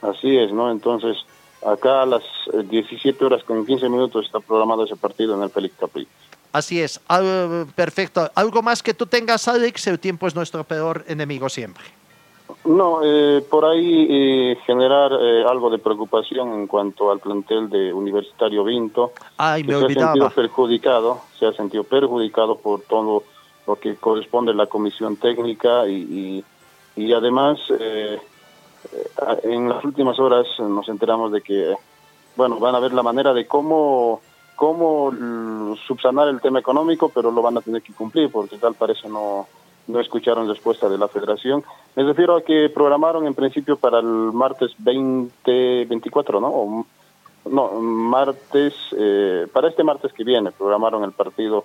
[0.02, 0.70] Así es, ¿no?
[0.70, 1.16] Entonces,
[1.66, 2.22] acá a las
[2.52, 6.06] eh, 17 horas con 15 minutos está programado ese partido en el Félix Capri.
[6.52, 8.30] Así es, Al- perfecto.
[8.34, 9.86] ¿Algo más que tú tengas, Alex?
[9.86, 11.84] El tiempo es nuestro peor enemigo siempre.
[12.64, 17.92] No, eh, por ahí eh, generar eh, algo de preocupación en cuanto al plantel de
[17.92, 19.12] Universitario Vinto.
[19.36, 20.06] Ay, me se ha olvidaba.
[20.12, 23.24] sentido perjudicado, se ha sentido perjudicado por todo
[23.68, 26.42] lo que corresponde a la comisión técnica y,
[26.96, 28.18] y, y además eh,
[28.92, 31.74] eh, en las últimas horas nos enteramos de que
[32.34, 34.22] bueno van a ver la manera de cómo
[34.56, 35.12] cómo
[35.86, 39.46] subsanar el tema económico, pero lo van a tener que cumplir porque tal parece no
[39.86, 41.64] no escucharon respuesta de la federación.
[41.94, 46.48] Me refiero a que programaron en principio para el martes 20, 24, ¿no?
[46.48, 46.86] O,
[47.46, 51.64] no, martes, eh, para este martes que viene programaron el partido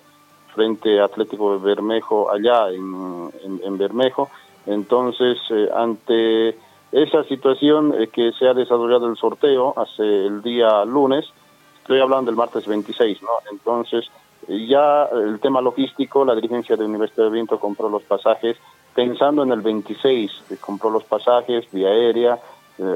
[0.54, 3.30] frente Atlético de Bermejo allá en,
[3.62, 4.30] en, Bermejo.
[4.66, 6.56] Entonces, eh, ante
[6.94, 11.26] esa situación eh, que se ha desarrollado el sorteo hace el día lunes,
[11.80, 13.30] estoy hablando del martes 26, ¿no?
[13.50, 14.08] Entonces,
[14.46, 18.56] eh, ya el tema logístico, la dirigencia de Universidad de Viento compró los pasajes
[18.94, 22.38] pensando en el 26, eh, compró los pasajes vía aérea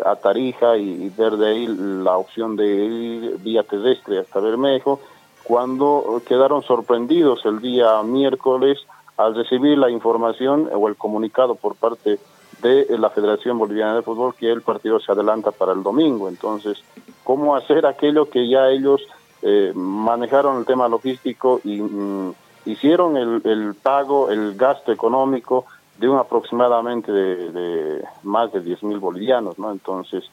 [0.04, 5.00] a Tarija y ver de ahí la opción de ir vía terrestre hasta Bermejo,
[5.48, 8.78] cuando quedaron sorprendidos el día miércoles
[9.16, 12.18] al recibir la información o el comunicado por parte
[12.60, 16.28] de la Federación Boliviana de Fútbol que el partido se adelanta para el domingo.
[16.28, 16.84] Entonces,
[17.24, 19.00] ¿cómo hacer aquello que ya ellos
[19.40, 22.34] eh, manejaron el tema logístico y mm,
[22.66, 25.64] hicieron el, el pago, el gasto económico
[25.96, 29.72] de un aproximadamente de, de más de 10 mil bolivianos, ¿no?
[29.72, 30.24] Entonces,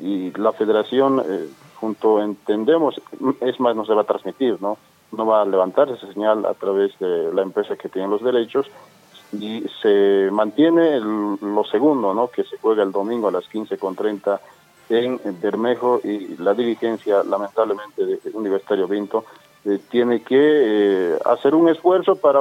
[0.00, 3.00] y la federación, eh, junto entendemos,
[3.40, 4.78] es más, no se va a transmitir, ¿no?
[5.12, 8.66] No va a levantar esa señal a través de la empresa que tiene los derechos
[9.32, 12.28] y se mantiene lo segundo, ¿no?
[12.28, 14.40] Que se juega el domingo a las 15.30
[14.90, 19.24] en Bermejo y la dirigencia, lamentablemente, de Universitario Vinto,
[19.64, 22.40] eh, tiene que eh, hacer un esfuerzo para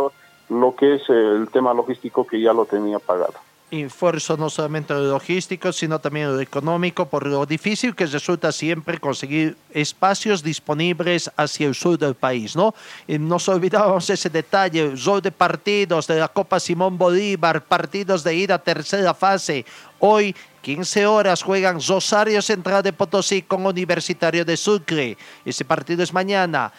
[0.49, 3.35] lo que es el tema logístico que ya lo tenía pagado.
[3.81, 9.57] Esfuerzo no solamente lo logístico, sino también económico, por lo difícil que resulta siempre conseguir
[9.71, 12.75] espacios disponibles hacia el sur del país, ¿no?
[13.07, 18.35] Y nos olvidábamos ese detalle, rol de partidos de la Copa Simón Bolívar, partidos de
[18.35, 19.65] ida tercera fase.
[19.99, 25.17] Hoy, 15 horas, juegan Rosario Central de Potosí con Universitario de Sucre.
[25.43, 26.71] Ese partido es mañana.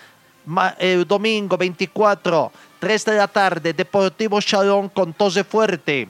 [1.07, 6.09] Domingo 24, 3 de la tarde, Deportivo Chalón con Tose Fuerte.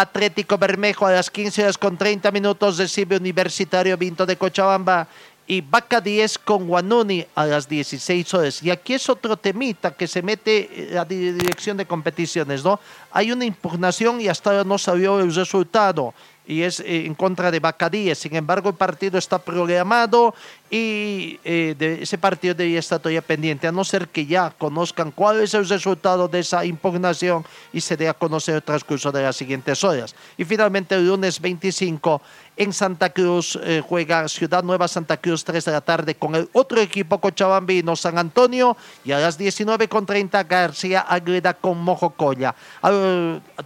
[0.00, 5.06] Atlético Bermejo a las 15 horas con 30 minutos recibe Universitario Vinto de Cochabamba
[5.46, 8.60] y Vaca 10 con Guanuni a las 16 horas.
[8.64, 12.80] Y aquí es otro temita que se mete eh, la di- dirección de competiciones, ¿no?
[13.12, 16.12] Hay una impugnación y hasta ahora no salió el resultado
[16.46, 18.18] y es eh, en contra de 10.
[18.18, 20.34] Sin embargo, el partido está programado
[20.70, 25.10] y eh, de- ese partido debería estar todavía pendiente, a no ser que ya conozcan
[25.10, 29.22] cuál es el resultado de esa impugnación y se dé a conocer el transcurso de
[29.22, 30.14] las siguientes horas.
[30.36, 32.20] Y finalmente, el lunes 25
[32.56, 36.48] en Santa Cruz eh, juega Ciudad Nueva Santa Cruz 3 de la tarde con el
[36.52, 42.54] otro equipo cochabambino San Antonio y a las 19.30 García Agreda con Mojocoya.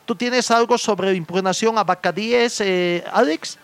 [0.06, 3.58] ¿Tú tienes algo sobre impugnación a Vaca 10, eh, Alex?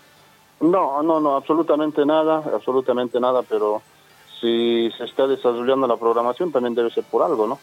[0.61, 3.81] No, no, no, absolutamente nada, absolutamente nada, pero
[4.39, 7.59] si se está desarrollando la programación también debe ser por algo, ¿no?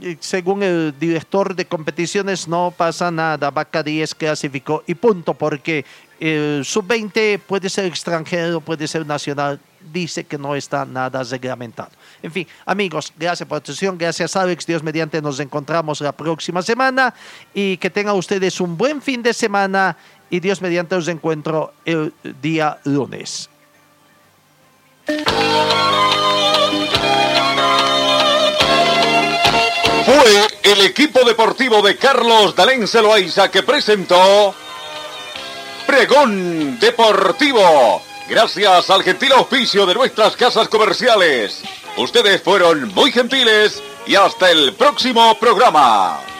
[0.00, 4.82] Y Según el director de competiciones no pasa nada, Vaca 10 clasificó.
[4.86, 5.84] Y punto, porque
[6.18, 9.60] el sub-20 puede ser extranjero, puede ser nacional,
[9.92, 11.90] dice que no está nada reglamentado.
[12.22, 16.62] En fin, amigos, gracias por la atención, gracias Alex, Dios mediante nos encontramos la próxima
[16.62, 17.12] semana.
[17.52, 19.96] Y que tengan ustedes un buen fin de semana
[20.32, 23.50] y Dios mediante los encuentro el día lunes.
[30.06, 34.54] Fue el equipo deportivo de Carlos Dalén Celoaiza que presentó
[35.86, 38.00] Pregón Deportivo.
[38.26, 41.62] Gracias al gentil auspicio de nuestras casas comerciales.
[41.98, 46.31] Ustedes fueron muy gentiles y hasta el próximo programa.